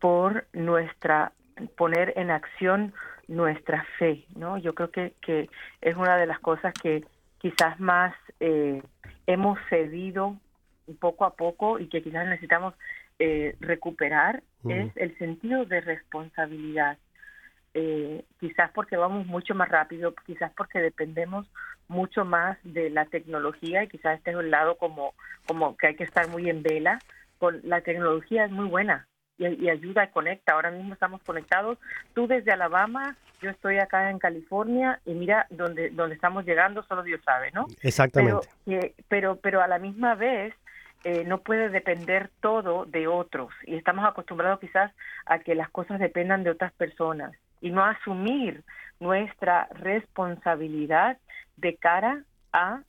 [0.00, 1.32] por nuestra,
[1.76, 2.92] poner en acción
[3.28, 4.58] nuestra fe, ¿no?
[4.58, 5.48] Yo creo que, que
[5.80, 7.04] es una de las cosas que
[7.38, 8.82] quizás más eh,
[9.26, 10.36] hemos cedido
[10.98, 12.74] poco a poco y que quizás necesitamos
[13.18, 16.98] eh, recuperar es el sentido de responsabilidad.
[17.74, 21.46] Eh, quizás porque vamos mucho más rápido, quizás porque dependemos
[21.86, 25.14] mucho más de la tecnología y quizás este es un lado como,
[25.46, 26.98] como que hay que estar muy en vela.
[27.38, 29.06] Con, la tecnología es muy buena
[29.38, 30.52] y, y ayuda y conecta.
[30.52, 31.78] Ahora mismo estamos conectados.
[32.14, 37.02] Tú desde Alabama, yo estoy acá en California y mira donde, donde estamos llegando, solo
[37.02, 37.66] Dios sabe, ¿no?
[37.82, 38.48] Exactamente.
[38.64, 40.54] Pero, pero, pero a la misma vez
[41.04, 44.92] eh, no puede depender todo de otros y estamos acostumbrados quizás
[45.26, 48.64] a que las cosas dependan de otras personas y no asumir
[48.98, 51.18] nuestra responsabilidad
[51.56, 52.82] de cara a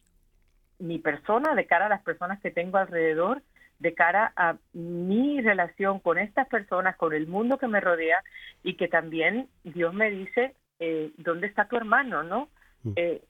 [0.80, 3.44] mi persona, de cara a las personas que tengo alrededor,
[3.80, 8.24] de cara a mi relación con estas personas, con el mundo que me rodea
[8.64, 12.24] y que también Dios me dice, eh, ¿dónde está tu hermano?
[12.24, 12.50] ¿No?
[12.84, 12.92] Mm.
[12.96, 13.22] Eh,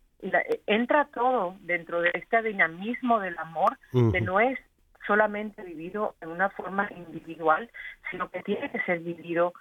[0.68, 3.78] entra todo dentro de este dinamismo del amor,
[4.12, 4.60] que no es
[5.08, 7.70] solamente vivido en una forma individual,
[8.12, 9.54] sino que tiene que ser vivido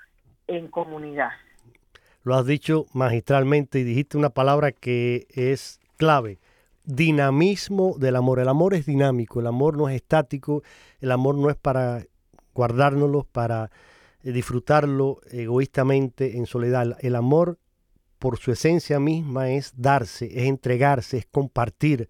[0.48, 1.30] en comunidad.
[2.24, 6.38] Lo has dicho magistralmente y dijiste una palabra que es clave.
[6.90, 8.40] Dinamismo del amor.
[8.40, 10.62] El amor es dinámico, el amor no es estático,
[11.00, 12.06] el amor no es para
[12.54, 13.70] guardárnoslo, para
[14.22, 16.96] eh, disfrutarlo egoístamente en soledad.
[17.00, 17.58] El amor
[18.18, 22.08] por su esencia misma es darse, es entregarse, es compartir,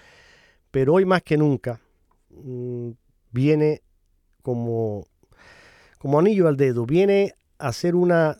[0.69, 1.81] pero hoy más que nunca
[2.29, 2.91] mm,
[3.31, 3.81] viene
[4.43, 5.07] como,
[5.97, 8.37] como anillo al dedo, viene a ser una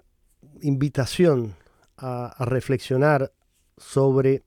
[0.61, 1.55] invitación
[1.97, 3.31] a, reflexionar
[3.75, 4.43] sobre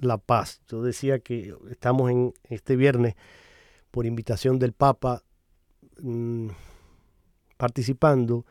[0.00, 0.60] la paz.
[0.68, 3.14] Yo decía que estamos en este viernes
[3.90, 5.22] por invitación del Papa
[6.00, 6.48] mm,
[7.56, 8.44] participando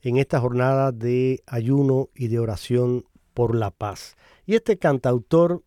[0.00, 4.16] en esta jornada de ayuno y de oración por la paz.
[4.46, 5.62] Y este cantautor,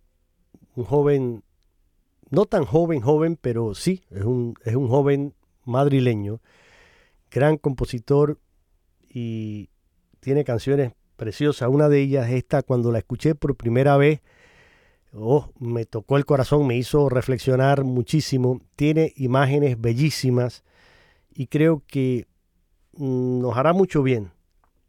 [0.76, 1.44] un joven,
[2.30, 6.42] no tan joven, joven, pero sí, es un, es un joven madrileño,
[7.32, 8.40] gran compositor
[9.10, 9.70] y
[10.20, 11.70] tiene canciones preciosas.
[11.70, 14.22] Una de ellas, esta, cuando la escuché por primera vez,
[15.16, 18.62] oh, me tocó el corazón, me hizo reflexionar muchísimo.
[18.76, 20.64] Tiene imágenes bellísimas
[21.34, 22.28] y creo que
[22.94, 24.32] mm, nos hará mucho bien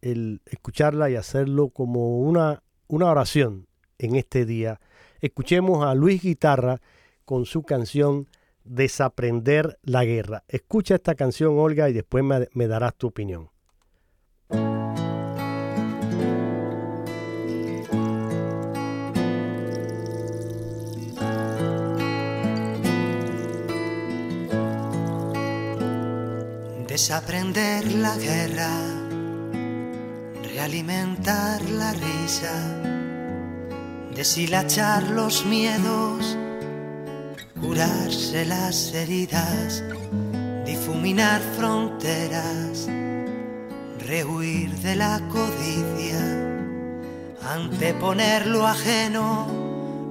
[0.02, 3.66] el escucharla y hacerlo como una, una oración
[3.98, 4.80] en este día.
[5.20, 6.80] Escuchemos a Luis Guitarra
[7.24, 8.28] con su canción
[8.64, 10.42] Desaprender la guerra.
[10.48, 13.48] Escucha esta canción, Olga, y después me, darás tu opinión.
[26.96, 28.72] Desaprender la guerra,
[30.42, 32.56] realimentar la risa,
[34.14, 36.38] deshilachar los miedos
[37.60, 39.84] curarse las heridas,
[40.64, 42.88] difuminar fronteras,
[43.98, 46.22] rehuir de la codicia,
[47.42, 49.46] anteponer lo ajeno,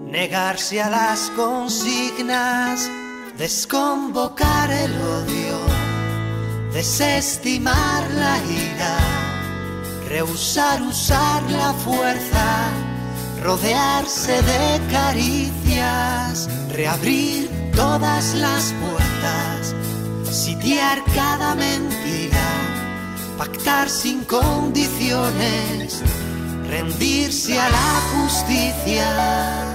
[0.05, 2.91] negarse a las consignas,
[3.39, 5.54] desconvocar el odio,
[6.75, 8.97] desestimar la ira,
[10.09, 12.85] rehusar usar la fuerza
[13.45, 19.75] rodearse de caricias, reabrir todas las puertas,
[20.35, 22.47] sitiar cada mentira,
[23.37, 26.01] pactar sin condiciones,
[26.67, 29.74] rendirse a la justicia.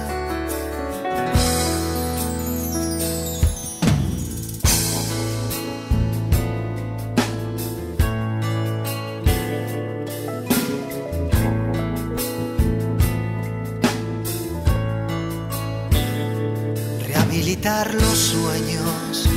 [17.89, 19.27] Los sueños,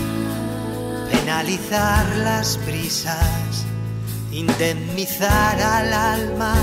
[1.10, 3.64] penalizar las prisas,
[4.30, 6.54] indemnizar al alma,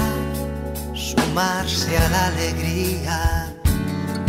[0.93, 3.55] sumarse a la alegría,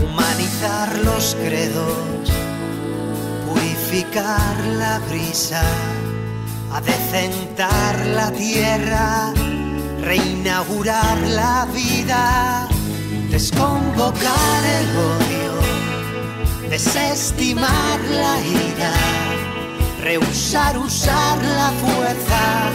[0.03, 2.33] humanizar los credos,
[3.47, 5.63] purificar la brisa,
[6.73, 9.33] adecentar la tierra,
[10.01, 12.69] reinaugurar la vida,
[13.31, 15.62] desconvocar el odio
[16.73, 18.95] desestimar la ira,
[20.01, 22.71] rehusar usar la fuerza,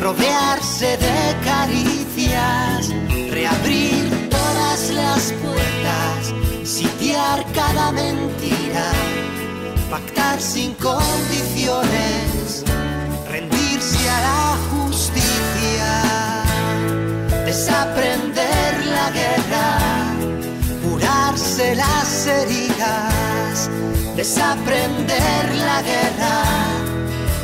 [0.00, 2.88] rodearse de caricias,
[3.30, 6.32] reabrir todas las puertas,
[6.64, 8.86] sitiar cada mentira,
[9.90, 12.64] pactar sin condiciones,
[13.28, 15.90] rendirse a la justicia,
[17.44, 19.55] desaprender la guerra
[21.36, 23.68] las heridas,
[24.16, 26.44] desaprender la guerra,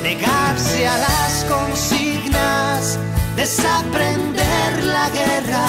[0.02, 2.98] negarse a las consignas,
[3.36, 5.66] desaprender la guerra,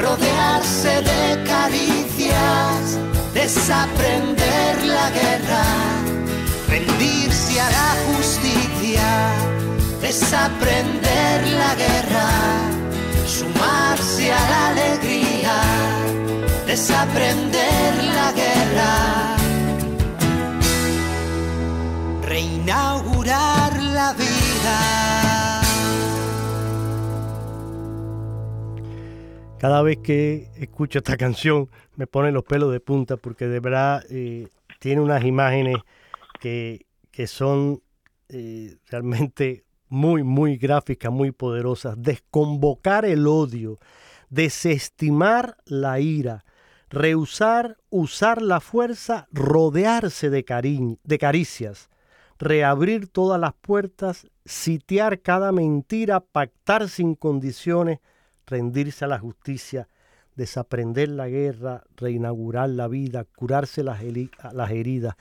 [0.00, 2.98] rodearse de caricias,
[3.32, 5.64] desaprender la guerra,
[6.68, 9.30] rendirse a la justicia,
[10.00, 12.28] desaprender la guerra,
[13.26, 16.11] sumarse a la alegría
[16.72, 19.36] desaprender la guerra,
[22.22, 25.60] reinaugurar la vida.
[29.58, 34.02] Cada vez que escucho esta canción me pone los pelos de punta porque de verdad
[34.08, 34.48] eh,
[34.78, 35.76] tiene unas imágenes
[36.40, 36.86] que,
[37.26, 37.82] son
[38.30, 42.00] eh, realmente muy, muy gráficas, muy poderosas.
[42.00, 43.78] Desconvocar el odio,
[44.30, 46.46] desestimar la ira,
[46.92, 50.44] rehusar usar la fuerza, rodearse de,
[51.02, 51.88] de caricias,
[52.38, 58.00] reabrir todas las puertas, sitiar cada mentira, pactar sin condiciones,
[58.46, 59.88] rendirse a la justicia,
[60.36, 64.00] desaprender la guerra, reinaugurar la vida, curarse las,
[64.52, 65.14] las heridas.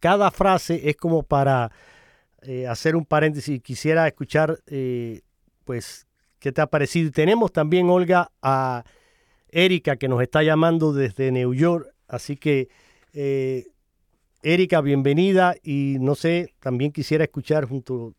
[0.00, 1.70] Cada frase es como para
[2.40, 3.60] eh, hacer un paréntesis.
[3.62, 5.20] Quisiera escuchar, eh,
[5.64, 6.06] pues,
[6.38, 7.08] qué te ha parecido.
[7.08, 8.84] Y tenemos también, Olga, a
[9.54, 11.86] Erika que nos está llamando desde New York.
[12.08, 12.68] Así que,
[13.14, 13.66] eh,
[14.42, 18.14] Erika, bienvenida y no sé, también quisiera escuchar junto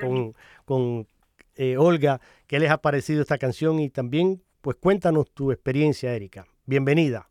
[0.00, 1.06] con, con
[1.54, 6.46] eh, Olga qué les ha parecido esta canción y también, pues cuéntanos tu experiencia, Erika.
[6.66, 7.28] Bienvenida.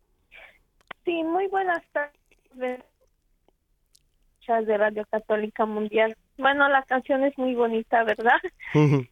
[1.04, 2.84] Sí, muy buenas tardes
[4.47, 6.16] de Radio Católica Mundial.
[6.38, 8.39] Bueno, la canción es muy bonita, ¿verdad?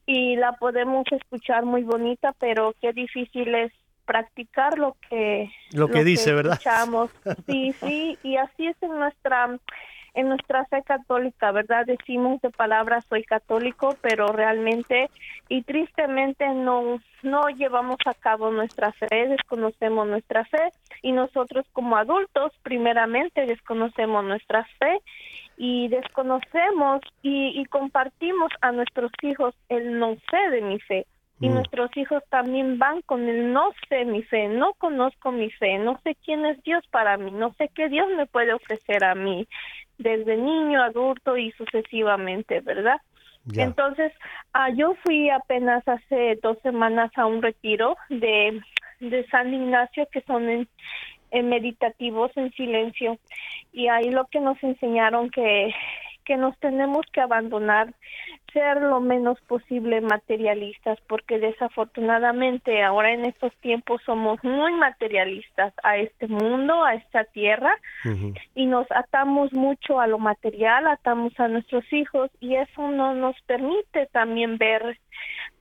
[0.05, 3.71] Y la podemos escuchar muy bonita, pero qué difícil es
[4.12, 6.59] practicar lo que lo que dice, ¿verdad?
[7.45, 9.57] Sí, sí, y así es en nuestra
[10.14, 11.86] en nuestra fe católica, ¿verdad?
[11.86, 15.09] Decimos de palabra soy católico, pero realmente
[15.47, 21.95] y tristemente no no llevamos a cabo nuestra fe, desconocemos nuestra fe y nosotros como
[21.95, 24.99] adultos primeramente desconocemos nuestra fe
[25.55, 31.05] y desconocemos y, y compartimos a nuestros hijos el no sé de mi fe
[31.41, 31.53] y mm.
[31.53, 35.99] nuestros hijos también van con el no sé mi fe, no conozco mi fe, no
[36.03, 39.47] sé quién es Dios para mí, no sé qué Dios me puede ofrecer a mí,
[39.97, 43.01] desde niño, adulto y sucesivamente, ¿verdad?
[43.55, 44.13] Entonces,
[44.53, 48.61] ah, yo fui apenas hace dos semanas a un retiro de,
[48.99, 50.67] de San Ignacio que son en,
[51.31, 53.17] en meditativos en silencio
[53.71, 55.73] y ahí lo que nos enseñaron que
[56.32, 57.93] que nos tenemos que abandonar,
[58.53, 65.97] ser lo menos posible materialistas, porque desafortunadamente ahora en estos tiempos somos muy materialistas a
[65.97, 67.75] este mundo, a esta tierra,
[68.55, 73.36] y nos atamos mucho a lo material, atamos a nuestros hijos, y eso no nos
[73.41, 74.97] permite también ver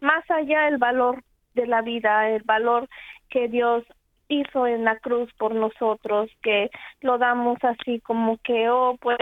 [0.00, 2.88] más allá el valor de la vida, el valor
[3.28, 3.82] que Dios
[4.30, 6.70] hizo en la cruz por nosotros, que
[7.00, 9.18] lo damos así como que, oh, pues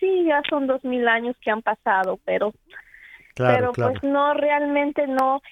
[0.00, 2.54] sí, ya son dos mil años que han pasado, pero,
[3.36, 5.42] pero pues no, realmente no,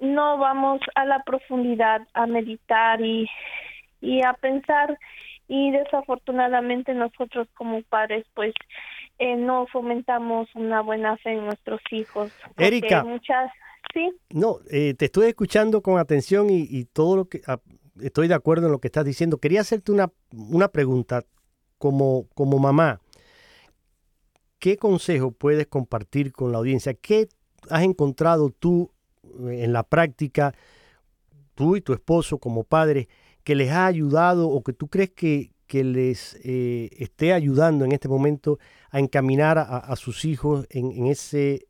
[0.00, 3.28] no vamos a la profundidad a meditar y,
[4.00, 4.98] y a pensar
[5.46, 8.52] y desafortunadamente nosotros como padres pues
[9.18, 12.32] eh, no fomentamos una buena fe en nuestros hijos.
[12.56, 13.02] Erika.
[13.02, 13.50] Muchas,
[13.94, 17.40] sí, No, eh, te estoy escuchando con atención y, y todo lo que
[18.02, 19.38] estoy de acuerdo en lo que estás diciendo.
[19.38, 21.24] Quería hacerte una, una pregunta
[21.78, 23.00] como, como mamá.
[24.58, 26.94] ¿Qué consejo puedes compartir con la audiencia?
[26.94, 27.28] ¿Qué
[27.70, 28.90] has encontrado tú
[29.40, 30.54] eh, en la práctica,
[31.54, 33.08] tú y tu esposo como padres,
[33.44, 37.92] que les ha ayudado o que tú crees que, que les eh, esté ayudando en
[37.92, 38.58] este momento
[38.90, 41.67] a encaminar a, sus hijos en, en ese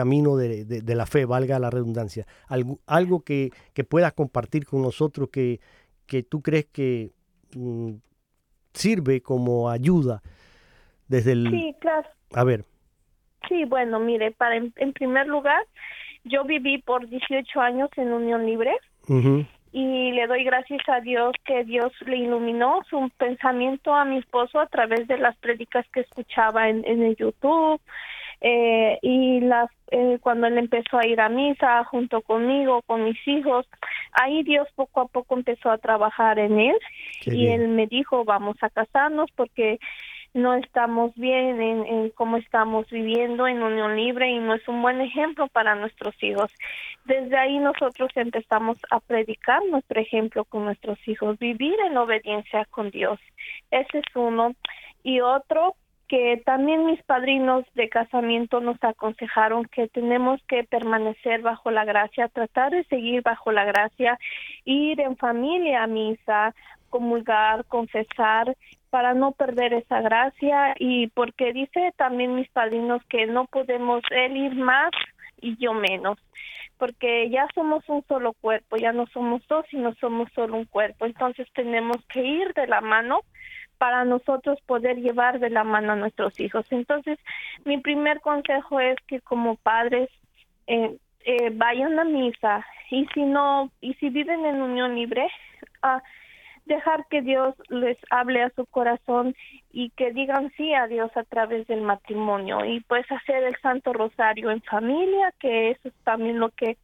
[0.00, 2.24] camino de, de- de la fe, valga la redundancia?
[2.48, 5.58] Algo, algo que, que puedas compartir con nosotros que,
[6.06, 7.10] que tú crees que
[7.56, 7.92] mm,
[8.72, 10.22] sirve como ayuda
[11.08, 11.48] desde el...
[11.50, 12.08] sí, claro.
[12.34, 12.64] A ver,
[13.48, 15.62] Sí, bueno, mire, para en, en primer lugar,
[16.24, 18.72] yo viví por 18 años en unión libre
[19.72, 24.60] y le doy gracias a Dios que Dios le iluminó su pensamiento a mi esposo
[24.60, 27.80] a través de las prédicas que escuchaba en, en el YouTube
[28.40, 33.26] eh, y las eh, cuando él empezó a ir a misa junto conmigo, con mis
[33.26, 33.66] hijos,
[34.12, 36.76] ahí Dios poco a poco empezó a trabajar en él
[37.22, 37.62] Qué y bien.
[37.62, 39.78] él me dijo vamos a casarnos porque
[40.34, 44.82] no estamos bien en, en cómo estamos viviendo en unión libre y no es un
[44.82, 46.52] buen ejemplo para nuestros hijos.
[47.06, 52.90] Desde ahí nosotros empezamos a predicar nuestro ejemplo con nuestros hijos, vivir en obediencia con
[52.90, 53.18] Dios.
[53.70, 54.54] Ese es uno.
[55.02, 55.76] Y otro,
[56.08, 62.28] que también mis padrinos de casamiento nos aconsejaron que tenemos que permanecer bajo la gracia,
[62.28, 64.18] tratar de seguir bajo la gracia,
[64.64, 66.54] ir en familia a misa,
[66.88, 68.56] comulgar, confesar,
[68.90, 74.36] para no perder esa gracia y porque dice también mis padrinos que no podemos él
[74.36, 74.90] ir más
[75.40, 76.18] y yo menos
[76.78, 81.06] porque ya somos un solo cuerpo, ya no somos dos, sino somos solo un cuerpo.
[81.06, 83.20] Entonces tenemos que ir de la mano
[83.78, 86.66] para nosotros poder llevar de la mano a nuestros hijos.
[86.70, 87.18] Entonces,
[87.64, 90.10] mi primer consejo es que como padres
[90.66, 95.28] eh, eh, vayan a misa y si no, y si viven en unión libre,
[95.82, 96.02] ah,
[96.66, 99.34] dejar que Dios les hable a su corazón
[99.72, 103.92] y que digan sí a Dios a través del matrimonio y pues hacer el Santo
[103.92, 106.76] Rosario en familia, que eso es también lo que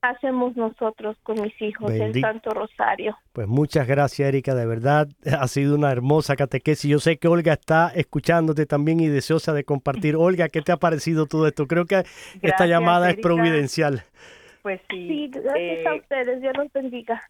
[0.00, 2.20] hacemos nosotros con mis hijos, el.
[2.20, 3.16] Santo Rosario.
[3.32, 6.90] pues muchas gracias Erika, de verdad ha sido una hermosa catequesis.
[6.90, 10.16] Yo sé que Olga está escuchándote también y deseosa de compartir.
[10.16, 11.66] Olga, ¿qué te ha parecido todo esto?
[11.66, 12.04] Creo que
[12.42, 14.02] esta llamada es providencial.
[14.62, 15.08] Pues sí.
[15.08, 17.22] Sí, gracias a eh, ustedes, Dios los bendiga.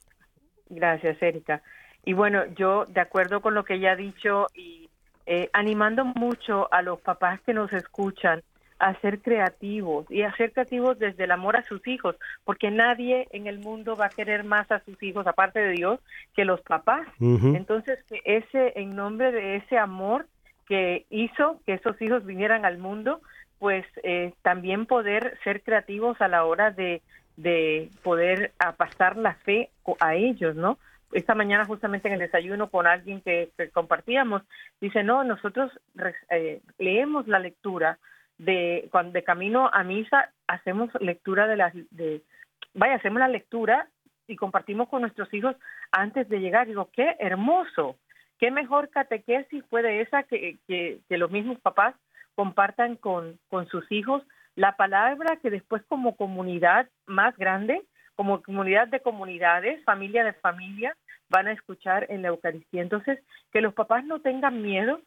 [0.70, 1.62] Gracias, Erika.
[2.04, 4.88] Y bueno, yo de acuerdo con lo que ella ha dicho y
[5.26, 8.42] eh, animando mucho a los papás que nos escuchan
[8.78, 13.26] a ser creativos y a ser creativos desde el amor a sus hijos, porque nadie
[13.32, 16.00] en el mundo va a querer más a sus hijos, aparte de Dios,
[16.34, 17.06] que los papás.
[17.20, 20.26] Entonces, que ese, en nombre de ese amor
[20.66, 23.20] que hizo que esos hijos vinieran al mundo,
[23.58, 27.02] pues eh, también poder ser creativos a la hora de,
[27.36, 29.70] de poder pasar la fe
[30.00, 30.78] a ellos, ¿no?
[31.12, 34.42] Esta mañana justamente en el desayuno con alguien que, que compartíamos,
[34.80, 35.72] dice, no, nosotros
[36.30, 37.98] eh, leemos la lectura
[38.38, 42.22] de cuando de camino a misa, hacemos lectura de las, de,
[42.74, 43.88] vaya, hacemos la lectura
[44.26, 45.56] y compartimos con nuestros hijos
[45.90, 46.66] antes de llegar.
[46.66, 47.96] Digo, qué hermoso,
[48.38, 51.94] qué mejor catequesis puede esa que, que, que los mismos papás
[52.34, 54.22] compartan con, con sus hijos
[54.54, 57.82] la palabra que después como comunidad más grande,
[58.16, 60.96] como comunidad de comunidades, familia de familia,
[61.28, 62.82] van a escuchar en la Eucaristía.
[62.82, 63.20] Entonces,
[63.52, 65.00] que los papás no tengan miedo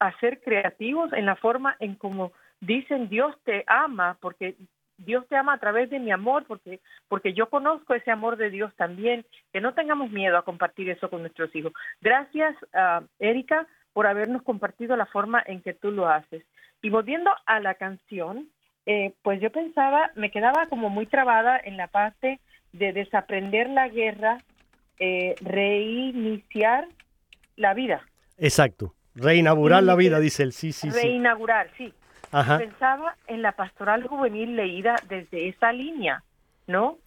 [0.00, 2.32] a ser creativos en la forma en como
[2.66, 4.56] dicen Dios te ama, porque
[4.98, 8.50] Dios te ama a través de mi amor, porque, porque yo conozco ese amor de
[8.50, 11.72] Dios también, que no tengamos miedo a compartir eso con nuestros hijos.
[12.00, 16.44] Gracias, ah, Erika, por habernos compartido la forma en que tú lo haces.
[16.82, 18.48] Y volviendo a la canción,
[18.86, 22.40] eh, pues yo pensaba, me quedaba como muy trabada en la parte
[22.72, 24.38] de desaprender la guerra,
[24.98, 26.88] eh, reiniciar
[27.56, 28.02] la vida,
[28.38, 28.94] Exacto.
[29.14, 30.52] Reinaugurar la vida, dice él.
[30.52, 31.00] Sí, sí, sí.
[31.00, 31.92] reinaugurar, sí.
[32.58, 36.22] Pensaba en la pastoral juvenil leída desde esa línea,
[36.66, 36.98] ¿no?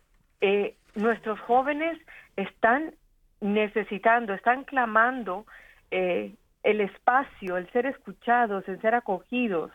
[0.41, 1.99] Eh, nuestros jóvenes
[2.35, 2.93] están
[3.41, 5.45] necesitando, están clamando
[5.91, 9.71] eh, el espacio, el ser escuchados, el ser acogidos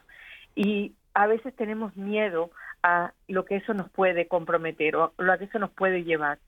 [0.55, 2.51] y a veces tenemos miedo
[2.83, 6.39] a lo que eso nos puede comprometer o a lo que eso nos puede llevar.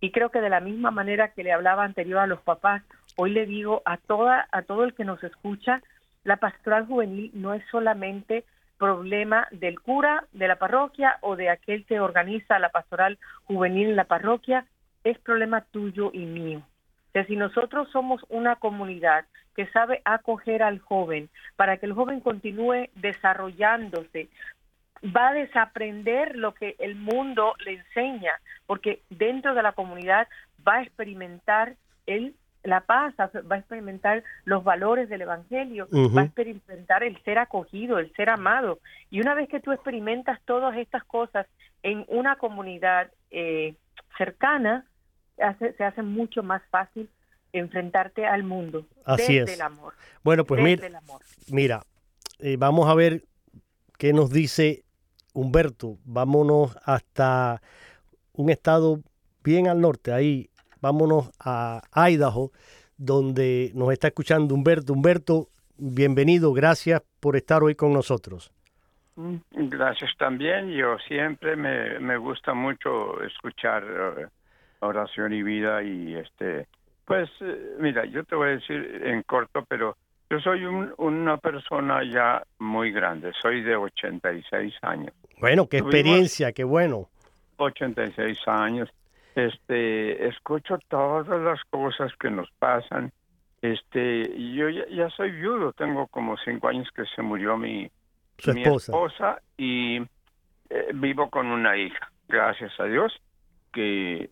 [0.00, 2.82] Y creo que de la misma manera que le hablaba anterior a los papás,
[3.16, 5.82] hoy le digo a toda a todo el que nos escucha,
[6.24, 8.44] la pastoral juvenil no es solamente
[8.78, 13.96] problema del cura de la parroquia o de aquel que organiza la pastoral juvenil en
[13.96, 14.66] la parroquia,
[15.04, 16.58] es problema tuyo y mío.
[16.58, 21.92] O sea, si nosotros somos una comunidad que sabe acoger al joven para que el
[21.92, 24.28] joven continúe desarrollándose,
[25.04, 28.32] va a desaprender lo que el mundo le enseña,
[28.66, 30.28] porque dentro de la comunidad
[30.66, 36.24] va a experimentar el la paz, va a experimentar los valores del Evangelio, va a
[36.24, 38.78] experimentar el ser acogido, el ser amado.
[39.10, 41.46] Y una vez que tú experimentas todas estas cosas
[41.82, 43.74] en una comunidad eh,
[44.16, 44.86] cercana,
[45.58, 47.08] se hace mucho más fácil
[47.52, 49.58] enfrentarte al mundo Así desde es.
[49.58, 49.94] el amor.
[50.22, 51.22] Bueno, pues desde mira, el amor.
[51.50, 51.82] mira
[52.38, 53.24] eh, vamos a ver
[53.98, 54.84] qué nos dice
[55.34, 55.98] Humberto.
[56.04, 57.62] Vámonos hasta
[58.32, 59.00] un estado
[59.44, 60.50] bien al norte, ahí.
[60.86, 61.80] Vámonos a
[62.10, 62.50] Idaho,
[62.98, 64.92] donde nos está escuchando Humberto.
[64.92, 65.46] Humberto,
[65.78, 68.52] bienvenido, gracias por estar hoy con nosotros.
[69.14, 69.36] Mm,
[69.68, 70.70] Gracias también.
[70.72, 74.26] Yo siempre me, me gusta mucho escuchar eh,
[74.80, 76.66] oración y vida y este,
[77.04, 79.96] pues eh, mira, yo te voy a decir en corto, pero
[80.30, 83.32] yo soy un- una persona ya muy grande.
[83.40, 85.12] Soy de 86 años.
[85.40, 87.08] Bueno, qué Tuvimos- experiencia, qué bueno.
[87.58, 88.88] 86 años.
[89.34, 93.12] Este, escucho todas las cosas que nos pasan.
[93.62, 97.90] Este, yo ya, ya soy viudo, tengo como cinco años que se murió mi,
[98.38, 98.92] Su mi esposa.
[98.92, 99.98] esposa y
[100.68, 103.12] eh, vivo con una hija, gracias a Dios,
[103.72, 104.30] que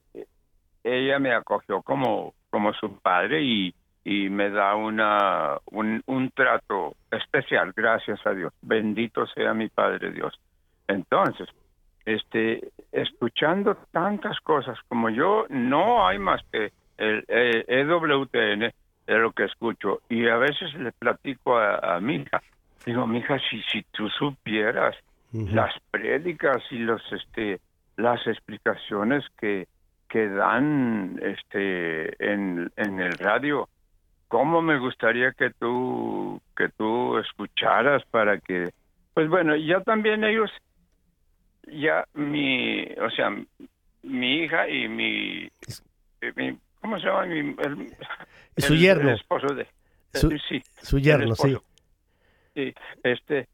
[0.82, 3.74] ella me acogió como, como su padre y,
[4.04, 8.52] y me da una, un, un trato especial, gracias a Dios.
[8.62, 10.34] Bendito sea mi Padre Dios.
[10.88, 11.48] Entonces,
[12.04, 18.74] este, escuchando tantas cosas como yo, no hay más que el, eh, EWTN, es
[19.06, 20.00] lo que escucho.
[20.08, 22.40] Y a veces le platico a, a mi hija,
[22.84, 24.96] digo, mija, si, si tú supieras
[25.32, 27.60] las prédicas y los, este,
[27.96, 29.68] las explicaciones que,
[30.08, 33.68] que dan este, en, en el radio,
[34.26, 38.70] cómo me gustaría que tú, que tú escucharas para que,
[39.14, 40.50] pues bueno, ya también ellos
[41.70, 43.30] ya mi, o sea,
[44.02, 45.48] mi hija y mi,
[46.20, 47.26] eh, mi- ¿cómo se llama?
[47.26, 47.96] Mi, el,
[48.58, 49.08] Su el- yerno.
[49.10, 49.66] el esposo de,
[50.12, 51.56] Su- eh, sí, su yerno, sí.
[52.54, 53.46] Sí, este,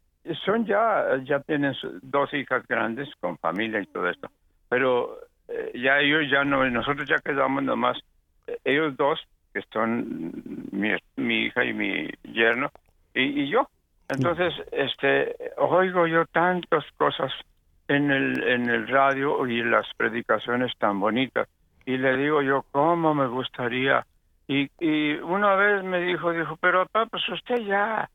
[0.45, 4.29] son ya, ya tienen dos hijas grandes con familia y todo esto,
[4.69, 7.97] pero eh, ya ellos ya no, nosotros ya quedamos nomás,
[8.47, 9.19] eh, ellos dos,
[9.53, 10.33] que son
[10.71, 12.71] mi, mi hija y mi yerno,
[13.13, 13.69] y, y yo.
[14.09, 17.31] Entonces, este, oigo yo tantas cosas
[17.87, 21.47] en el, en el radio y las predicaciones tan bonitas,
[21.85, 24.05] y le digo yo, ¿cómo me gustaría?
[24.47, 28.09] Y, y una vez me dijo, dijo, pero papá, pues usted ya,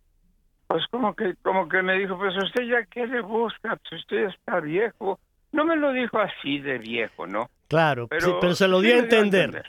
[0.66, 4.24] pues como que, como que me dijo, pues usted ya qué le busca, pues usted
[4.24, 5.18] ya está viejo.
[5.52, 7.50] No me lo dijo así de viejo, ¿no?
[7.68, 9.64] Claro, Pero sí, pero se lo sí dio a me dio a entender.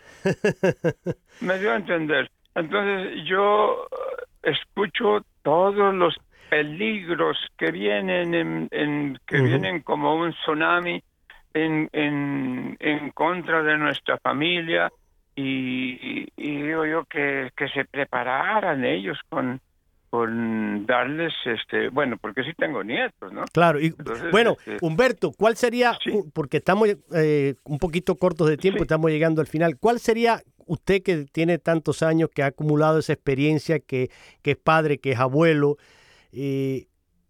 [1.42, 2.32] Me dio a entender.
[2.56, 6.16] Entonces yo eh, escucho todos los
[6.54, 11.02] peligros que vienen, en, en- que vienen como un tsunami
[11.56, 14.92] en, en, en contra de nuestra familia
[15.36, 19.60] y, y digo yo que, que se prepararan ellos con,
[20.12, 23.46] con darles, este, bueno, porque sí tengo nietos, ¿no?
[23.52, 25.98] Claro, y Entonces, bueno, este, Humberto, ¿cuál sería,
[26.36, 31.02] porque estamos eh, un poquito cortos de tiempo, estamos llegando al final, ¿cuál sería usted
[31.02, 34.10] que tiene tantos años, que ha acumulado esa experiencia, que,
[34.44, 35.78] que es padre, que es abuelo,
[36.34, 36.88] eh,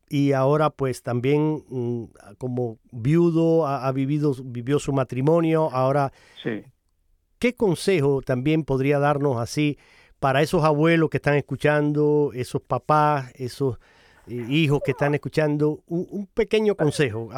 [0.10, 2.04] y ahora pues también mm,
[2.38, 6.64] como viudo, ha, ha vivido, vivió su matrimonio, ahora, Sí.
[7.39, 9.78] ¿qué consejo también podría darnos así
[10.20, 13.78] para esos abuelos que están escuchando, esos papás, esos
[14.28, 17.30] eh, hijos que están escuchando, un, un pequeño consejo?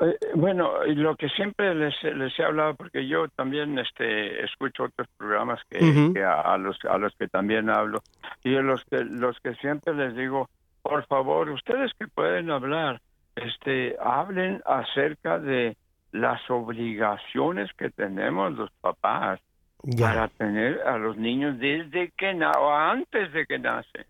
[0.00, 5.08] Eh, bueno, lo que siempre les, les he hablado, porque yo también este, escucho otros
[5.18, 8.02] programas que, a, a los, a los que también hablo,
[8.44, 10.48] y a los que, los que siempre les digo,
[10.88, 13.00] por favor, ustedes que pueden hablar,
[13.36, 15.76] este, hablen acerca de
[16.12, 19.38] las obligaciones que tenemos los papás
[19.82, 20.06] Ya.
[20.08, 24.06] para tener a los niños desde que na o antes de que nacen.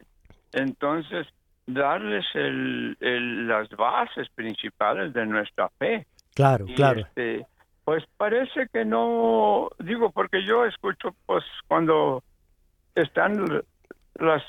[0.52, 1.26] Entonces,
[1.66, 6.06] darles el, el- las bases principales de nuestra fe.
[6.34, 7.00] Claro, Y, claro.
[7.00, 7.44] este,
[7.84, 12.22] pues parece que no, digo, porque yo escucho, pues, cuando
[12.94, 13.62] están
[14.18, 14.42] las,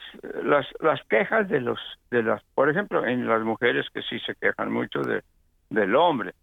[0.43, 1.79] las, las quejas de los,
[2.11, 5.23] de las, por ejemplo, en las mujeres que sí se quejan mucho de,
[5.69, 6.33] del hombre.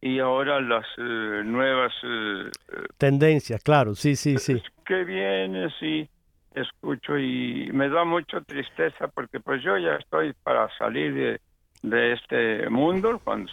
[0.00, 2.50] Y ahora las eh, nuevas eh,
[2.98, 4.62] Tendencias, claro, sí, sí, sí.
[4.84, 6.08] que viene, sí,
[6.54, 11.40] escucho y me da mucha tristeza porque pues yo ya estoy para salir de,
[11.82, 13.50] de este mundo cuando,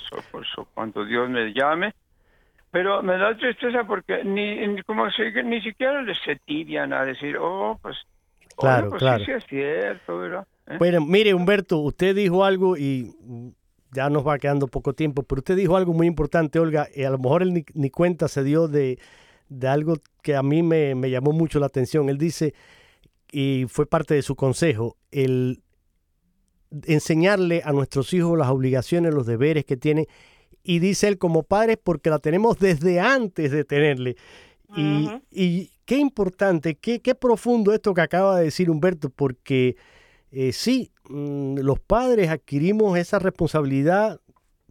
[0.74, 1.94] cuando Dios me llame
[2.72, 7.38] Pero me da tristeza porque ni, como si, ni siquiera les se tibian a decir,
[7.38, 7.98] oh, pues,
[8.58, 9.20] Claro, oye, pues claro.
[9.20, 10.47] sí, sí es cierto, ¿verdad?
[10.68, 10.78] ¿Eh?
[10.78, 13.14] Bueno, mire, Humberto, usted dijo algo y
[13.91, 17.10] ya nos va quedando poco tiempo, pero usted dijo algo muy importante, Olga, y a
[17.10, 18.99] lo mejor él ni, ni cuenta se dio de,
[19.49, 22.10] de algo que a mí me, me llamó mucho la atención.
[22.10, 22.54] Él dice,
[23.32, 25.62] y fue parte de su consejo, el
[26.86, 30.08] enseñarle a nuestros hijos las obligaciones, los deberes que tienen,
[30.64, 34.16] y dice él como padres porque la tenemos desde antes de tenerle.
[34.76, 39.76] Y qué importante, qué, qué profundo esto que acaba de decir Humberto, porque
[40.32, 44.20] eh, sí, mm, los padres adquirimos esa responsabilidad,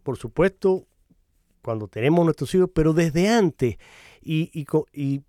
[0.03, 0.87] por supuesto,
[1.61, 3.77] cuando tenemos nuestros hijos, pero desde antes.
[4.21, 4.51] Y,
[4.93, 5.21] y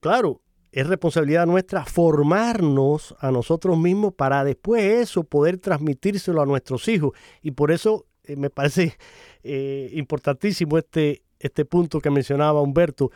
[0.00, 0.42] claro,
[0.76, 7.12] es responsabilidad nuestra formarnos a nosotros mismos para después eso poder transmitírselo a nuestros hijos.
[7.40, 8.98] Y por eso eh, me parece
[9.42, 13.10] eh, importantísimo este, este punto que mencionaba Humberto,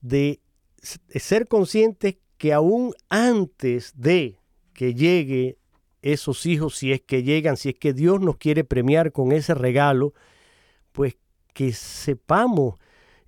[0.00, 0.40] de
[0.82, 4.38] ser conscientes que aún antes de
[4.72, 5.58] que llegue
[6.02, 9.54] esos hijos, si es que llegan, si es que Dios nos quiere premiar con ese
[9.54, 10.12] regalo,
[10.92, 11.16] pues
[11.52, 12.78] que sepamos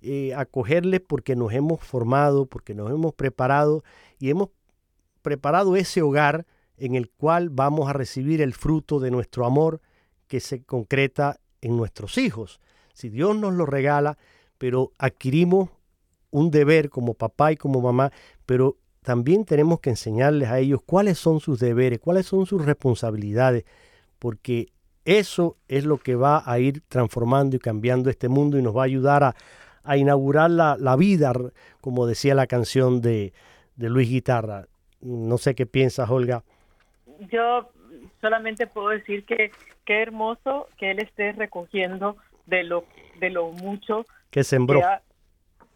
[0.01, 3.83] eh, acogerles porque nos hemos formado, porque nos hemos preparado
[4.19, 4.49] y hemos
[5.21, 6.45] preparado ese hogar
[6.77, 9.81] en el cual vamos a recibir el fruto de nuestro amor
[10.27, 12.61] que se concreta en nuestros hijos.
[12.93, 14.17] Si Dios nos lo regala,
[14.57, 15.69] pero adquirimos
[16.31, 18.11] un deber como papá y como mamá,
[18.45, 23.63] pero también tenemos que enseñarles a ellos cuáles son sus deberes, cuáles son sus responsabilidades,
[24.19, 24.67] porque
[25.05, 28.81] eso es lo que va a ir transformando y cambiando este mundo y nos va
[28.81, 29.35] a ayudar a,
[29.83, 31.33] a inaugurar la, la vida,
[31.81, 33.33] como decía la canción de,
[33.75, 34.67] de Luis Guitarra.
[35.01, 36.43] No sé qué piensas, Olga.
[37.31, 37.69] Yo
[38.21, 39.51] solamente puedo decir que
[39.85, 42.83] qué hermoso que él esté recogiendo de lo
[43.19, 44.79] de lo mucho Que sembró.
[44.79, 45.01] que ha,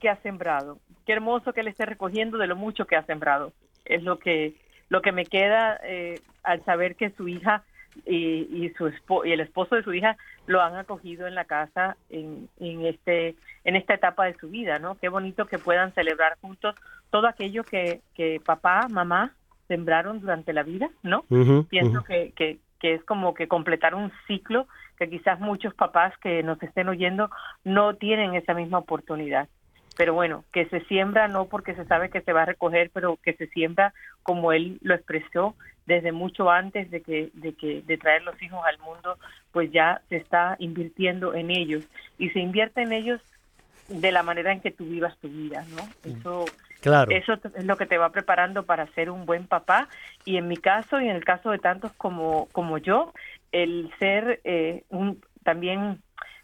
[0.03, 0.79] que ha sembrado.
[1.05, 3.53] Qué hermoso que él esté recogiendo de lo mucho que ha sembrado.
[3.85, 4.53] Es lo que
[4.89, 7.63] lo que me queda eh, al saber que su hija
[8.05, 8.91] y, y su
[9.23, 13.35] y el esposo de su hija lo han acogido en la casa en, en este
[13.63, 14.95] en esta etapa de su vida, ¿no?
[14.95, 16.75] Qué bonito que puedan celebrar juntos
[17.09, 19.31] todo aquello que, que papá, mamá
[19.69, 21.23] sembraron durante la vida, ¿no?
[21.69, 26.61] Pienso que, que es como que completar un ciclo que quizás muchos papás que nos
[26.61, 27.29] estén oyendo
[27.63, 29.47] no tienen esa misma oportunidad.
[29.95, 33.17] Pero bueno, que se siembra no porque se sabe que se va a recoger, pero
[33.17, 37.97] que se siembra como él lo expresó desde mucho antes de que de que de
[37.97, 39.17] traer los hijos al mundo,
[39.51, 41.83] pues ya se está invirtiendo en ellos
[42.17, 43.21] y se invierte en ellos
[43.89, 45.87] de la manera en que tú vivas tu vida, ¿no?
[46.09, 46.45] Eso
[46.83, 47.11] Claro.
[47.15, 49.87] eso es lo que te va preparando para ser un buen papá
[50.25, 53.13] y en mi caso y en el caso de tantos como como yo
[53.53, 56.02] el ser eh, un también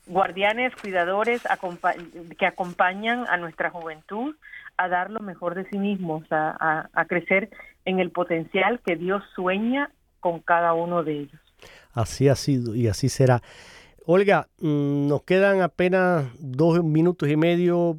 [0.09, 1.95] guardianes cuidadores acompa-
[2.37, 4.35] que acompañan a nuestra juventud
[4.75, 7.49] a dar lo mejor de sí mismos a, a- a crecer
[7.85, 11.41] en el potencial que Dios sueña con cada uno de ellos
[11.93, 13.41] Así ha sido y así será.
[14.05, 17.97] Olga, mm, nos quedan apenas dos minutos y medio,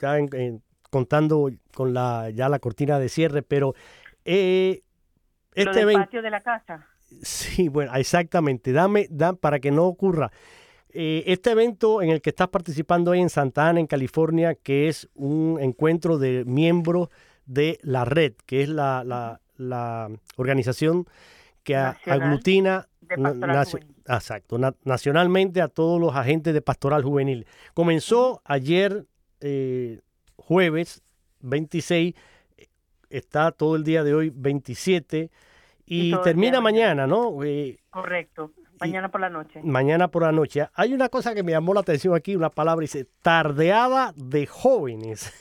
[0.00, 3.74] ya en- en- contando con la ya la cortina de cierre, pero
[4.24, 4.82] eh,
[5.54, 6.86] lo este del evento, patio de la casa
[7.22, 10.30] sí, bueno, exactamente, dame, da, para que no ocurra.
[10.94, 14.88] Eh, este evento en el que estás participando ahí en Santa Ana, en California, que
[14.88, 17.08] es un encuentro de miembros
[17.46, 21.06] de la red, que es la, la- la organización
[21.64, 23.96] que Nacional aglutina de na- Pastoral nacio- Juvenil.
[24.06, 27.46] exacto, na- nacionalmente a todos los agentes de pastoral juvenil.
[27.74, 29.06] Comenzó ayer
[29.40, 30.00] eh,
[30.36, 31.02] jueves
[31.40, 32.14] 26,
[32.56, 32.66] eh,
[33.10, 35.30] está todo el día de hoy 27
[35.86, 37.42] Y termina mañana, ¿no?
[37.44, 40.68] Eh, correcto mañana por la noche mañana por la noche.
[40.74, 45.32] Hay una cosa que me llamó la atención aquí, una palabra dice tardeada de jóvenes.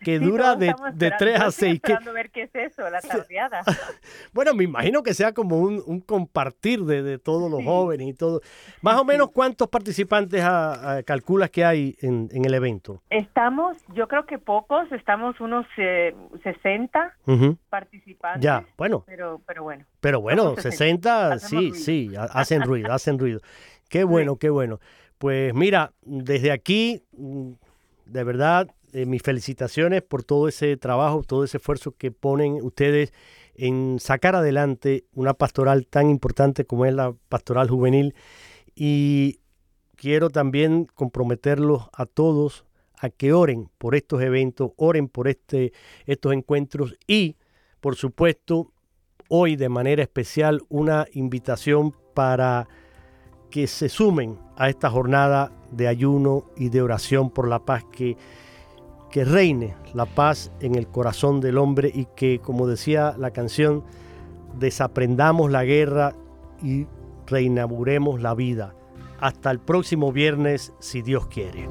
[0.00, 0.72] Que Sí, dura de, de
[1.08, 1.16] esperando.
[1.18, 1.80] 3 Yo a estoy 6.
[1.82, 3.62] Que, esperando ver qué es eso, la tardeada.
[4.32, 7.66] bueno, me imagino que sea como un, un compartir de, de todos los Sí.
[7.66, 8.40] jóvenes y todo.
[8.80, 13.02] Más o menos, ¿cuántos participantes ah, ah, calculas que hay en, en el evento?
[13.10, 17.56] Estamos, yo creo que pocos, estamos unos eh, 60 Ujú.
[17.70, 18.42] participantes.
[18.42, 19.84] Ya, bueno, Pero, pero bueno.
[20.00, 21.48] pero bueno, Somos 60, 60.
[21.48, 23.40] sí, sí, ha- hacen ruido, hacen ruido.
[23.88, 24.80] Qué bueno, qué bueno.
[25.18, 27.52] Pues mira, desde aquí, mm,
[28.06, 33.12] de verdad, eh, mis felicitaciones por todo ese trabajo, todo ese esfuerzo que ponen ustedes
[33.54, 38.14] en sacar adelante una pastoral tan importante como es la pastoral juvenil.
[38.74, 39.40] Y
[39.96, 42.66] quiero también comprometerlos a todos
[42.98, 45.72] a que oren por estos eventos, oren por este,
[46.06, 47.36] estos encuentros y,
[47.80, 48.72] por supuesto,
[49.28, 52.68] hoy de manera especial una invitación para
[53.50, 58.16] que se sumen a esta jornada de ayuno y de oración por la paz, que,
[59.12, 63.84] que reine la paz en el corazón del hombre y que, como decía la canción,
[64.58, 66.14] desaprendamos la guerra
[66.62, 66.86] y
[67.26, 68.74] reinauguremos la vida.
[69.20, 71.68] Hasta el próximo viernes, si Dios quiere.